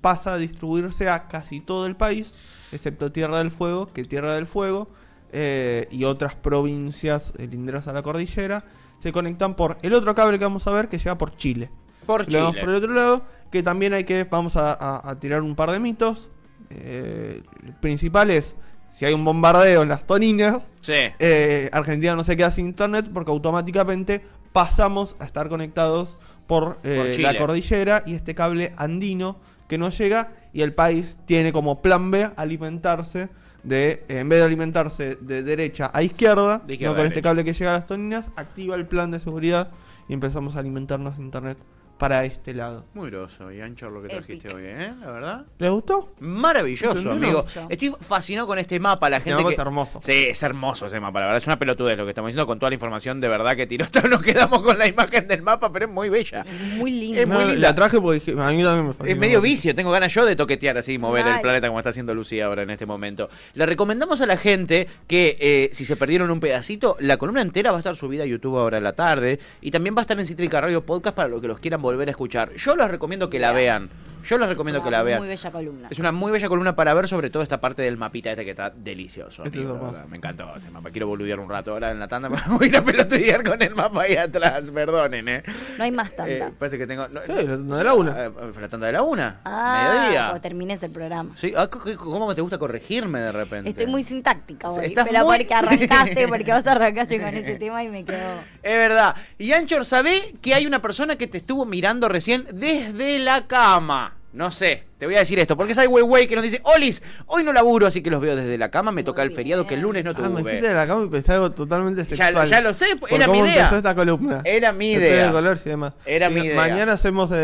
pasa 0.02 0.34
a 0.34 0.38
distribuirse 0.38 1.10
a 1.10 1.28
casi 1.30 1.62
todo 1.62 1.86
el 1.88 1.96
país, 1.96 2.34
excepto 2.72 3.12
Tierra 3.12 3.40
del 3.40 3.50
Fuego, 3.50 3.92
que 3.92 4.04
Tierra 4.04 4.34
del 4.36 4.46
Fuego 4.46 4.88
eh, 5.34 5.88
y 5.92 6.04
otras 6.06 6.36
provincias 6.36 7.34
eh, 7.38 7.48
linderas 7.48 7.88
a 7.88 7.94
la 7.94 8.02
cordillera 8.04 8.64
se 9.00 9.12
conectan 9.12 9.56
por 9.56 9.78
el 9.82 9.94
otro 9.94 10.16
cable 10.16 10.38
que 10.40 10.46
vamos 10.46 10.66
a 10.68 10.72
ver 10.72 10.88
que 10.88 10.98
llega 10.98 11.18
por 11.18 11.36
Chile. 11.36 11.70
Por 12.06 12.26
Chile. 12.26 12.40
por 12.62 12.70
el 12.70 12.76
otro 12.76 12.94
lado, 12.94 13.24
que 13.52 13.62
también 13.64 13.94
hay 13.94 14.04
que, 14.06 14.24
vamos 14.24 14.56
a, 14.56 14.72
a- 14.74 15.10
a 15.10 15.20
tirar 15.20 15.42
un 15.42 15.56
par 15.56 15.72
de 15.72 15.80
mitos. 15.80 16.30
Eh, 16.70 17.42
el 17.66 17.74
principal 17.76 18.32
es, 18.32 18.56
si 18.92 19.06
hay 19.06 19.14
un 19.14 19.26
bombardeo 19.26 19.82
en 19.82 19.90
las 19.90 20.04
toninas, 20.08 20.60
Sí. 20.82 20.94
eh, 21.20 21.70
Argentina 21.74 22.16
no 22.16 22.24
se 22.24 22.36
queda 22.38 22.52
sin 22.52 22.68
internet 22.68 23.10
porque 23.14 23.32
automáticamente 23.32 24.22
pasamos 24.54 25.16
a 25.20 25.26
estar 25.26 25.50
conectados 25.50 26.18
por, 26.48 26.76
Por 26.78 27.20
la 27.20 27.38
cordillera 27.38 28.04
y 28.06 28.14
este 28.16 28.36
cable 28.36 28.74
andino 28.78 29.38
que 29.68 29.78
no 29.78 29.90
llega 29.90 30.32
y 30.54 30.62
el 30.62 30.74
país 30.74 31.16
tiene 31.26 31.52
como 31.54 31.82
plan 31.82 32.12
B 32.12 32.30
alimentarse 32.36 33.30
de, 33.64 34.06
en 34.10 34.30
vez 34.30 34.40
de 34.40 34.46
alimentarse 34.46 35.16
de 35.16 35.44
derecha 35.44 35.90
a 35.94 36.04
izquierda, 36.04 36.60
De 36.60 36.74
izquierda 36.74 36.94
no 36.94 36.98
con 36.98 37.08
este 37.08 37.22
cable 37.22 37.44
que 37.44 37.54
llega 37.54 37.72
a 37.72 37.74
las 37.76 37.88
toninas, 37.88 38.30
activa 38.36 38.76
el 38.76 38.86
plan 38.86 39.12
de 39.12 39.20
seguridad 39.20 39.72
y 40.08 40.14
empezamos 40.14 40.56
a 40.56 40.60
alimentarnos 40.60 41.18
de 41.18 41.24
internet 41.24 41.58
para 42.04 42.26
este 42.26 42.54
lado. 42.54 42.84
Muy 42.96 43.10
groso 43.10 43.50
y 43.50 43.62
ancho 43.62 43.90
lo 43.90 44.02
que 44.02 44.10
trajiste 44.10 44.54
hoy, 44.54 44.64
¿eh? 44.66 44.92
La 45.00 45.10
verdad. 45.10 45.46
¿Les 45.58 45.72
gustó? 45.72 46.10
Maravilloso, 46.20 47.12
amigo. 47.12 47.44
Mucho. 47.44 47.66
Estoy 47.70 47.94
fascinado 48.02 48.46
con 48.46 48.60
este 48.60 48.78
mapa. 48.78 49.10
La 49.10 49.18
Este 49.18 49.30
gente 49.30 49.42
mapa 49.42 49.50
que... 49.52 49.54
es 49.54 49.60
hermoso. 49.60 50.00
Sí, 50.04 50.12
es 50.28 50.44
hermoso 50.44 50.88
ese 50.88 51.00
mapa, 51.00 51.22
la 51.22 51.28
verdad. 51.28 51.38
Es 51.38 51.48
una 51.48 51.58
pelotudez 51.58 51.98
lo 51.98 52.04
que 52.04 52.10
estamos 52.12 52.28
diciendo 52.28 52.46
con 52.46 52.60
toda 52.60 52.72
la 52.72 52.74
información 52.74 53.22
de 53.22 53.30
verdad 53.30 53.56
que 53.56 53.68
tiró. 53.68 53.86
Nos 54.10 54.22
quedamos 54.22 54.62
con 54.64 54.78
la 54.78 54.86
imagen 54.86 55.30
del 55.30 55.42
mapa, 55.44 55.72
pero 55.72 55.86
es 55.86 55.92
muy 55.94 56.10
bella. 56.10 56.46
Muy 56.76 56.92
lindo. 56.92 57.22
Es 57.22 57.26
muy 57.28 57.38
No, 57.38 57.46
linda. 57.46 57.62
La 57.70 57.74
traje 57.74 58.02
porque 58.02 58.20
dije- 58.20 58.32
a 58.34 58.52
mí 58.52 58.62
también 58.64 58.88
me 58.88 58.94
fascinó. 58.94 59.10
Es 59.10 59.18
medio 59.18 59.40
vicio, 59.40 59.74
tengo 59.74 59.90
ganas 59.92 60.14
yo 60.14 60.26
de 60.26 60.36
toquetear 60.36 60.78
así, 60.78 60.98
mover 60.98 61.26
el 61.26 61.32
Mal. 61.36 61.42
planeta 61.42 61.68
como 61.68 61.80
está 61.80 61.92
haciendo 61.92 62.14
Lucía 62.14 62.48
ahora 62.48 62.64
en 62.64 62.70
este 62.70 62.86
momento. 62.86 63.30
Le 63.54 63.66
recomendamos 63.66 64.20
a 64.20 64.26
la 64.26 64.36
gente 64.36 64.90
que 65.08 65.38
eh, 65.40 65.70
si 65.72 65.86
se 65.86 65.96
perdieron 65.96 66.30
un 66.32 66.42
pedacito, 66.42 66.98
la 67.00 67.16
columna 67.16 67.42
entera 67.42 67.72
va 67.72 67.78
a 67.78 67.80
estar 67.80 67.96
subida 67.96 68.24
a 68.24 68.26
YouTube 68.26 68.58
ahora 68.58 68.78
en 68.80 68.84
la 68.84 68.92
tarde 68.92 69.40
y 69.62 69.72
también 69.72 69.96
va 69.96 70.00
a 70.00 70.02
estar 70.02 70.20
en 70.20 70.26
Cítrica 70.26 70.60
Radio 70.60 70.86
Podcast 70.86 71.16
para 71.16 71.30
los 71.30 71.40
que 71.40 71.48
los 71.48 71.60
quieran 71.60 71.82
volver 71.82 71.93
a 72.02 72.12
escuchar. 72.12 72.54
Yo 72.56 72.76
les 72.76 72.90
recomiendo 72.90 73.30
que 73.30 73.40
la 73.40 73.52
vean. 73.52 73.90
Yo 74.26 74.38
les 74.38 74.48
recomiendo 74.48 74.78
Es 74.80 74.84
que 74.84 74.88
una 74.88 74.98
la 75.00 75.04
vean. 75.04 75.20
Muy 75.20 75.28
bella 75.28 75.52
columna. 75.52 75.88
Es 75.92 76.00
una 76.00 76.14
muy 76.14 76.32
bella 76.32 76.48
columna 76.48 76.78
para 76.78 76.94
ver, 76.94 77.10
sobre 77.10 77.30
todo 77.30 77.44
esta 77.44 77.60
parte 77.60 77.82
del 77.82 77.98
mapita 77.98 78.32
este 78.32 78.46
que 78.46 78.52
está 78.52 78.70
delicioso. 78.70 79.44
Este 79.44 79.58
amigo, 79.58 79.76
es 79.76 79.82
hermoso. 79.82 80.08
Me 80.08 80.16
encantó 80.16 80.56
ese 80.56 80.72
mapa. 80.72 80.92
Quiero 80.92 81.08
boludear 81.08 81.42
un 81.42 81.50
rato 81.50 81.72
ahora 81.74 81.92
en 81.92 82.00
la 82.00 82.08
tanda. 82.08 82.30
Me 82.30 82.38
voy 82.48 82.68
a 82.68 82.70
ir 82.70 82.78
a 82.78 82.84
pelotudear 82.86 83.44
con 83.44 83.62
el 83.62 83.76
mapa 83.76 84.04
ahí 84.04 84.16
atrás. 84.16 84.72
Perdonen, 84.72 85.28
eh. 85.28 85.44
No 85.78 85.84
hay 85.84 85.92
más 85.92 86.16
tanta. 86.16 86.32
Eh, 86.32 86.54
parece 86.58 86.78
que 86.78 86.88
tengo. 86.88 87.06
no- 87.10 87.22
Sí, 87.22 87.34
la 87.34 87.44
tanda 87.58 87.78
de 87.80 87.84
la 87.84 87.94
una. 87.96 88.26
Eh, 88.26 88.32
fue 88.54 88.62
la 88.62 88.70
tanda 88.70 88.88
de 88.88 88.94
la 88.94 89.02
una. 89.04 89.42
ah, 89.44 89.90
Mediodía. 89.94 90.22
cuando 90.28 90.42
termines 90.42 90.82
el 90.84 90.92
programa. 90.92 91.32
Sí, 91.36 91.52
ah, 91.58 91.68
c- 91.84 91.96
¿cómo 91.98 92.34
te 92.34 92.40
gusta 92.40 92.58
corregirme 92.58 93.20
de 93.20 93.32
repente? 93.34 93.72
Estoy 93.72 93.88
muy 93.88 94.06
sintáctica 94.06 94.70
hoy. 94.70 94.86
estás 94.86 95.06
Pero 95.06 95.26
muy- 95.26 95.38
porque 95.38 95.54
arrancaste, 95.54 96.28
porque 96.30 96.54
vos 96.54 96.66
arrancaste 96.66 97.20
con 97.22 97.34
ese 97.36 97.56
tema 97.56 97.84
y 97.84 97.90
me 97.90 98.06
quedó. 98.06 98.40
Es 98.64 98.78
verdad. 98.78 99.16
Y 99.38 99.52
Anchor, 99.52 99.84
¿sabé 99.84 100.22
que 100.42 100.54
hay 100.56 100.66
una 100.66 100.82
persona 100.82 101.18
que 101.18 101.28
te 101.28 101.38
estuvo 101.40 101.66
mirando 101.74 102.08
recién 102.08 102.46
desde 102.54 103.18
la 103.18 103.48
cama? 103.48 104.18
No 104.32 104.52
sé, 104.52 104.84
te 105.04 105.08
voy 105.08 105.16
a 105.18 105.20
decir 105.20 105.38
esto, 105.38 105.58
porque 105.58 105.74
es 105.74 105.78
Wey 105.86 106.02
Wey 106.02 106.28
que 106.28 106.36
nos 106.36 106.44
dice, 106.44 106.62
Olis, 106.64 107.04
hoy 107.28 107.44
no 107.44 107.52
laburo, 107.52 107.86
así 107.88 108.02
que 108.02 108.10
los 108.10 108.22
veo 108.22 108.38
desde 108.38 108.58
la 108.58 108.70
cama, 108.72 108.94
me 108.94 109.04
toca 109.04 109.22
el 109.22 109.32
feriado 109.32 109.68
que 109.68 109.74
el 109.76 109.82
lunes 109.82 110.06
no 110.06 110.12
Ah, 110.12 110.30
me 110.30 110.38
dijiste 110.38 110.60
tuve. 110.60 110.68
de 110.70 110.74
la 110.74 110.88
cama 110.88 111.04
y 111.04 111.08
pensé 111.10 111.34
algo 111.34 111.52
totalmente 111.52 112.06
sexual. 112.06 112.48
ya 112.48 112.62
lo 112.62 112.72
sé, 112.72 112.96
Por 112.96 113.12
era 113.12 113.28
mi 113.28 113.40
idea. 113.40 113.56
empezó 113.64 113.76
esta 113.76 113.94
columna. 113.96 114.40
Era 114.46 114.72
mi 114.72 114.94
idea. 114.94 115.26
de 115.26 115.32
colores 115.34 115.62
y 115.66 115.70
demás. 115.72 115.94
Era 116.06 116.30
mi 116.30 116.40
idea. 116.40 116.56
Mañana 116.56 116.94
hacemos 116.94 117.32
el, 117.32 117.38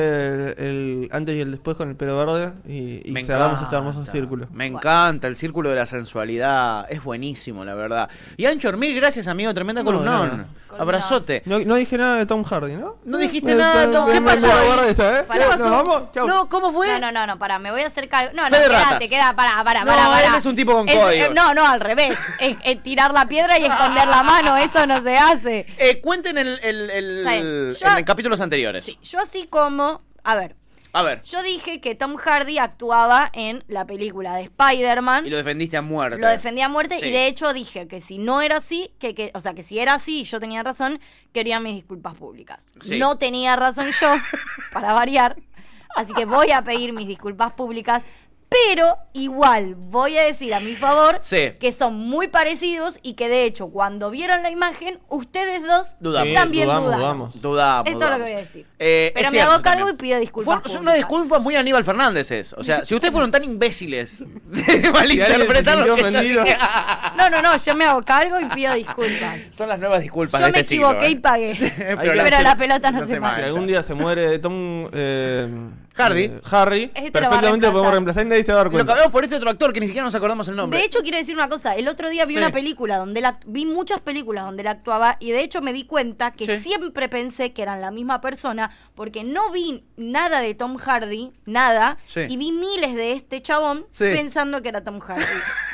el 0.58 1.10
antes 1.12 1.36
y 1.36 1.41
el 1.41 1.52
después 1.52 1.76
con 1.76 1.89
el 1.89 1.98
pelo 1.98 2.15
verde 2.17 2.54
y, 2.65 3.02
y 3.10 3.12
Me 3.12 3.26
cerramos 3.26 3.60
encanta, 3.60 3.63
este 3.65 3.76
hermoso 3.76 4.06
círculo. 4.10 4.48
Me 4.54 4.65
encanta 4.67 5.28
el 5.28 5.36
círculo 5.36 5.69
de 5.69 5.76
la 5.76 5.86
sensualidad. 5.86 6.86
Es 6.89 7.04
buenísimo, 7.04 7.65
la 7.65 7.74
verdad. 7.76 8.10
Y 8.38 8.45
Anchor, 8.45 8.78
mil 8.78 8.95
gracias, 8.95 9.28
amigo. 9.28 9.54
Tremenda 9.54 9.82
No, 9.82 9.86
columnón. 9.86 10.48
Abrazote. 10.78 11.41
No, 11.45 11.60
no 11.60 11.76
dije 11.76 11.98
nada 11.98 12.17
de 12.19 12.26
Tom 12.26 12.43
Hardy, 12.43 12.76
¿no? 12.78 12.95
No 13.04 13.17
dijiste 13.17 13.54
Me- 13.54 13.62
nada 13.62 13.88
de 13.88 13.91
Tom- 13.93 14.12
¿Qué 14.12 14.22
pasó 14.22 14.84
esa, 14.84 15.19
¿eh? 15.19 15.24
Pará. 15.28 15.48
¿Nos 15.48 15.58
pasó? 15.58 15.69
vamos? 15.72 16.04
Chau. 16.13 16.28
No, 16.28 16.48
¿cómo 16.48 16.72
fue? 16.72 16.88
No, 16.88 17.00
no, 17.00 17.12
no, 17.12 17.28
no, 17.28 17.39
me 17.58 17.72
voy 17.72 17.82
a 17.82 17.88
hacer 17.88 18.08
cargo. 18.08 18.32
No, 18.36 18.44
no, 18.44 18.50
Fe 18.50 18.60
de 18.60 18.68
quédate, 18.68 19.10
queda, 19.10 19.36
pará, 19.36 19.64
pará, 19.64 19.80
No, 19.86 19.88
pará, 19.88 20.08
pará. 20.10 20.28
él 20.28 20.36
es 20.36 20.46
un 20.46 20.56
tipo 20.56 20.74
con 20.74 20.88
eh, 20.88 21.30
no, 21.34 21.54
no, 21.56 21.66
al 21.66 21.80
revés. 21.80 22.16
Es, 22.40 22.58
es 22.64 22.84
tirar 22.84 23.12
la 23.14 23.26
piedra 23.28 23.58
y 23.58 23.66
esconder 23.66 24.08
la 24.08 24.22
mano, 24.22 24.58
eso 24.58 24.86
no 24.86 25.02
se 25.02 25.18
hace. 25.18 25.66
Eh, 25.80 26.02
cuenten 26.02 26.38
el, 26.38 26.60
el, 26.62 26.90
el, 26.92 27.78
Yo- 27.80 27.98
en 27.98 28.04
capítulos 28.04 28.42
anteriores. 28.42 28.84
Sí, 28.84 29.00
yo 29.02 29.20
así 29.20 29.48
como, 29.48 30.00
a 30.24 30.36
ver, 30.36 30.56
A 30.92 31.04
ver. 31.04 31.22
yo 31.22 31.42
dije 31.42 31.80
que 31.80 31.96
Tom 31.96 32.16
Hardy 32.18 32.58
actuaba 32.58 33.30
en 33.34 33.64
la 33.68 33.86
película 33.86 34.36
de 34.36 34.44
Spider-Man. 34.44 35.26
Y 35.26 35.30
lo 35.30 35.38
defendiste 35.38 35.78
a 35.78 35.82
muerte. 35.82 36.20
Lo 36.20 36.28
defendía 36.28 36.66
a 36.66 36.70
muerte 36.70 37.00
Sí. 37.00 37.08
y 37.08 37.12
de 37.12 37.28
hecho 37.28 37.54
dije 37.54 37.88
que 37.88 38.02
si 38.02 38.18
no 38.18 38.42
era 38.42 38.58
así, 38.58 38.92
que, 39.00 39.16
que, 39.16 39.32
o 39.36 39.40
sea, 39.40 39.54
que 39.54 39.64
si 39.64 39.80
era 39.80 39.94
así 39.94 40.22
y 40.22 40.24
yo 40.26 40.40
tenía 40.40 40.64
razón, 40.64 41.00
quería 41.34 41.60
mis 41.60 41.76
disculpas 41.76 42.16
públicas. 42.16 42.60
Sí. 42.82 42.98
No 43.00 43.18
tenía 43.18 43.56
razón 43.56 43.88
yo, 44.02 44.10
para 44.74 44.94
variar, 44.94 45.38
así 45.95 46.13
que 46.13 46.25
voy 46.25 46.52
a 46.52 46.63
pedir 46.63 46.93
mis 46.93 47.08
disculpas 47.08 47.54
públicas, 47.54 48.04
pero 48.65 48.97
igual 49.13 49.75
voy 49.75 50.17
a 50.17 50.23
decir 50.23 50.56
a 50.56 50.60
mi 50.60 50.75
favor 50.75 51.19
Sí. 51.21 51.52
que 51.60 51.71
son 51.71 51.93
muy 51.93 52.30
parecidos 52.30 52.97
y 53.04 53.13
que 53.13 53.30
de 53.30 53.43
hecho 53.43 53.67
cuando 53.67 54.10
vieron 54.10 54.41
la 54.41 54.49
imagen, 54.49 54.97
ustedes 55.08 55.62
dos 55.62 55.86
Dudamos. 55.99 56.30
Sí, 56.30 56.34
también 56.34 56.65
dudamos, 56.65 56.86
dudaron. 56.86 56.99
dudamos. 57.04 57.41
Dudamos. 57.43 57.88
Esto 57.91 58.04
es 58.06 58.10
lo 58.10 58.15
que 58.15 58.21
voy 58.23 58.32
a 58.32 58.38
decir. 58.38 58.65
Eh, 58.80 59.12
Pero 59.13 59.25
me 59.28 59.30
cierto 59.30 59.52
hago 59.52 59.62
cargo 59.62 59.80
también. 59.86 59.95
y 59.95 59.97
pido 60.02 60.19
disculpas 60.19 60.62
Fue- 60.63 60.71
son 60.71 60.82
una 60.82 60.91
públicas. 60.93 61.10
disculpa 61.10 61.38
muy 61.39 61.56
Aníbal 61.58 61.84
Fernández. 61.84 62.32
es. 62.32 62.54
O 62.54 62.63
sea, 62.63 62.84
si 62.84 62.95
ustedes 62.95 63.12
fueron 63.12 63.30
tan 63.30 63.43
imbéciles 63.43 64.17
de 64.47 64.91
malinterpretar 64.93 65.75
Si 65.75 65.80
alguien 65.82 65.88
lo 65.88 65.95
se 65.97 66.04
que 66.04 66.12
yo 66.12 66.19
sintió 66.19 66.43
dije, 66.43 66.58
No, 67.17 67.30
no, 67.30 67.41
no, 67.43 67.56
yo 67.58 67.75
me 67.75 67.86
hago 67.86 68.02
cargo 68.02 68.39
y 68.39 68.45
pido 68.47 68.73
disculpas. 68.73 69.41
Son 69.52 69.69
las 69.69 69.80
nuevas 69.80 70.02
disculpas 70.02 70.41
Yo 70.41 70.47
de 70.47 70.52
me 70.54 70.60
este 70.62 70.69
siglo. 70.75 70.88
equivoqué 70.88 71.06
¿eh? 71.06 71.12
y 71.12 71.15
pagué. 71.17 71.56
Pero 71.78 72.23
Pero 72.23 72.41
la 72.41 72.56
pelota 72.56 72.89
no 72.89 73.02
se 73.02 73.06
se 73.06 73.19
mancha. 73.19 73.41
Si 73.41 73.45
algún 73.45 73.67
día 73.67 73.84
se 73.84 73.93
muere 73.93 74.39
Tom 74.39 74.89
eh, 74.91 75.47
Hardy. 76.04 76.24
eh, 76.26 76.42
Harry 76.52 76.84
Este 76.94 77.02
lo 77.08 77.12
perfectamente 77.12 77.66
lo 77.68 77.72
podemos 77.74 77.92
reemplazar. 77.92 78.26
y 78.26 78.30
nadie 78.30 78.44
se 78.44 78.52
va 78.52 78.62
a 78.62 78.64
dar 78.64 78.74
Lo 78.74 78.86
cambiamos 78.86 79.12
por 79.12 79.24
este 79.24 79.36
otro 79.36 79.50
actor 79.50 79.74
que 79.74 79.80
ni 79.80 79.88
siquiera 79.88 80.06
nos 80.06 80.16
acordamos 80.16 80.48
el 80.48 80.56
nombre. 80.56 80.80
De 80.80 80.86
hecho, 80.86 81.00
quiero 81.02 81.18
decir 81.18 81.36
una 81.36 81.50
cosa. 81.50 81.76
El 81.76 81.88
otro 81.88 82.10
día 82.10 82.26
vi 82.26 82.34
Sí. 82.34 82.38
una 82.40 82.52
película 82.52 82.98
donde 82.98 83.22
act- 83.22 83.44
vi 83.46 83.66
muchas 83.66 84.00
películas 84.02 84.46
donde 84.46 84.62
él 84.62 84.68
actuaba 84.68 85.18
y 85.20 85.32
de 85.32 85.42
hecho 85.42 85.62
me 85.62 85.74
di 85.74 85.84
cuenta 85.86 86.32
que 86.32 86.46
Sí. 86.46 86.60
siempre 86.64 87.10
pensé 87.10 87.54
que 87.54 87.62
eran 87.62 87.82
la 87.82 87.92
misma 87.92 88.22
persona 88.22 88.72
porque 89.00 89.24
no 89.24 89.50
vi 89.50 89.82
nada 89.96 90.42
de 90.42 90.54
Tom 90.56 90.76
Hardy, 90.76 91.32
nada, 91.46 91.98
Sí. 92.04 92.20
y 92.28 92.36
vi 92.36 92.52
miles 92.52 92.96
de 92.96 93.14
este 93.14 93.42
chabón 93.42 93.86
Sí. 93.90 94.04
pensando 94.14 94.62
que 94.62 94.68
era 94.68 94.84
Tom 94.84 95.00
Hardy. 95.00 95.24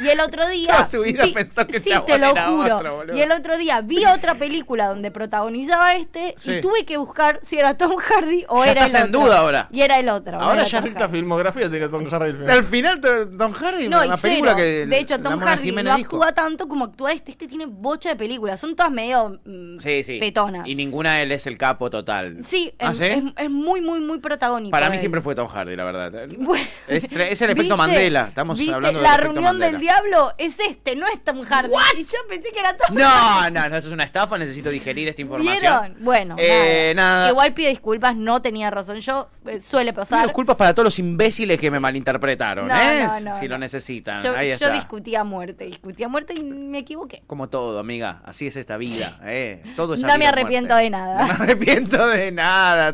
Y 0.04 0.10
el 0.10 0.20
otro 0.20 0.48
día 0.48 0.74
Toda 0.74 0.86
su 0.86 1.02
vida 1.02 1.24
vi- 1.24 1.34
pensó 1.34 1.66
que 1.66 1.78
el 1.78 1.82
sí, 1.82 1.90
te 2.06 2.20
lo 2.20 2.28
era 2.28 2.48
juro. 2.50 2.76
otro, 2.76 2.96
boludo. 2.98 3.18
y 3.18 3.22
el 3.24 3.32
otro 3.32 3.58
día 3.58 3.82
vi 3.82 4.06
otra 4.06 4.36
película 4.36 4.90
donde 4.90 5.10
protagonizaba 5.10 5.96
este 5.96 6.36
Sí. 6.38 6.52
y 6.58 6.62
tuve 6.62 6.86
que 6.86 6.98
buscar 6.98 7.40
si 7.44 7.58
era 7.58 7.76
Tom 7.76 7.96
Hardy 7.98 8.46
o 8.48 8.64
Ya 8.64 8.72
era 8.74 8.86
estás 8.86 9.02
el 9.02 9.08
en 9.10 9.16
otro. 9.16 9.28
duda 9.28 9.38
ahora. 9.40 9.70
Y 9.72 9.82
era 9.82 9.98
el 10.00 10.08
otro. 10.10 10.40
Ahora 10.40 10.64
ya 10.66 10.82
Hardy. 10.82 10.94
filmografía 11.12 11.68
tiene 11.68 11.90
Tom 11.90 12.06
Hardy. 12.08 12.26
al 12.26 12.32
final. 12.38 12.50
Al 12.52 12.64
final, 12.64 13.02
Tom 13.40 13.54
Hardy, 13.54 13.88
No, 13.90 14.04
y 14.04 14.08
una 14.08 14.18
película 14.18 14.52
cero. 14.56 14.58
que. 14.64 14.86
De 14.86 15.00
hecho, 15.00 15.18
la 15.18 15.24
Tom 15.24 15.40
Hardy 15.40 15.64
Jiménez 15.64 15.92
no 15.94 15.98
dijo. 15.98 16.16
actúa 16.18 16.32
tanto 16.34 16.68
como 16.68 16.86
actúa 16.86 17.12
este. 17.12 17.32
Este 17.32 17.48
tiene 17.48 17.66
bocha 17.66 18.10
de 18.10 18.16
películas. 18.18 18.60
Son 18.60 18.76
todas 18.76 18.92
medio 18.92 19.40
mm, 19.44 19.80
Sí, 19.80 20.04
sí. 20.04 20.20
petonas. 20.20 20.68
Y 20.68 20.76
ninguna 20.76 21.22
él 21.24 21.32
es 21.32 21.48
el 21.48 21.58
capo 21.58 21.90
total. 21.90 22.44
Sí, 22.44 22.72
¿Ah, 22.80 22.92
es, 22.92 23.00
sí? 23.22 23.34
es- 23.38 23.46
es 23.46 23.50
muy, 23.52 23.82
muy, 23.82 24.00
muy 24.00 24.20
protagónico. 24.20 24.72
Para 24.72 24.90
mí 24.90 24.96
él. 24.96 25.00
siempre 25.00 25.22
fue 25.22 25.36
Tom 25.36 25.48
Hardy, 25.48 25.76
la 25.76 25.84
verdad. 25.84 26.12
Bueno, 26.38 26.66
Es, 26.88 27.12
el 27.42 27.50
efecto. 27.52 27.78
Mandela. 27.78 28.26
Estamos 28.30 28.58
¿Viste? 28.60 28.74
hablando 28.74 29.00
del 29.00 29.04
La 29.04 29.18
reunión 29.18 29.44
Mandela. 29.44 29.72
del 29.72 29.82
diablo 29.82 30.34
es 30.38 30.60
este, 30.60 30.96
no 30.96 31.08
es 31.08 31.24
Tom 31.24 31.42
Hardy. 31.44 31.72
Y 31.98 32.04
yo 32.04 32.18
pensé 32.30 32.50
que 32.52 32.60
era 32.60 32.76
Tom 32.78 32.96
No, 32.96 33.50
no, 33.50 33.70
no, 33.70 33.76
eso 33.78 33.88
es 33.88 33.94
una 33.94 34.04
estafa. 34.04 34.38
Necesito 34.38 34.70
digerir 34.70 35.08
esta 35.08 35.22
información. 35.22 35.58
¿Vieron? 35.60 35.96
Bueno, 36.00 36.36
Eh, 36.38 36.94
nada. 36.96 37.10
nada. 37.16 37.30
Igual 37.30 37.54
pido 37.54 37.70
disculpas, 37.70 38.16
no 38.16 38.42
tenía 38.42 38.70
razón. 38.70 39.00
Yo 39.02 39.30
eh, 39.48 39.62
suele 39.62 39.92
Pido 39.94 40.02
pasar. 40.04 40.24
disculpas 40.26 40.56
para 40.56 40.74
todos 40.74 40.86
los 40.86 41.00
imbéciles 41.00 41.60
que 41.60 41.70
me 41.72 41.80
malinterpretaron, 41.80 42.68
No, 42.68 42.76
¿eh? 42.76 43.08
no, 43.08 43.32
no, 43.32 43.40
si 43.40 43.48
lo 43.48 43.58
necesitan. 43.58 44.24
Yo, 44.24 44.36
Ahí 44.36 44.48
yo 44.50 44.54
está. 44.56 44.72
discutí 44.72 45.16
a 45.16 45.24
muerte, 45.24 45.66
discutí 45.66 46.04
a 46.04 46.08
muerte 46.08 46.34
y 46.34 46.44
me 46.44 46.80
equivoqué. 46.80 47.24
Como 47.28 47.50
todo, 47.50 47.80
amiga. 47.80 48.22
Así 48.26 48.48
es 48.48 48.56
esta 48.58 48.78
vida, 48.78 49.20
¿eh? 49.24 49.62
Todo 49.76 49.94
es 49.94 50.02
No 50.04 50.18
me 50.18 50.28
arrepiento 50.28 50.74
muerte. 50.74 50.84
de 50.84 50.90
nada. 50.90 51.16
No 51.26 51.28
me 51.28 51.44
arrepiento 51.46 52.08
de 52.08 52.32
nada, 52.32 52.94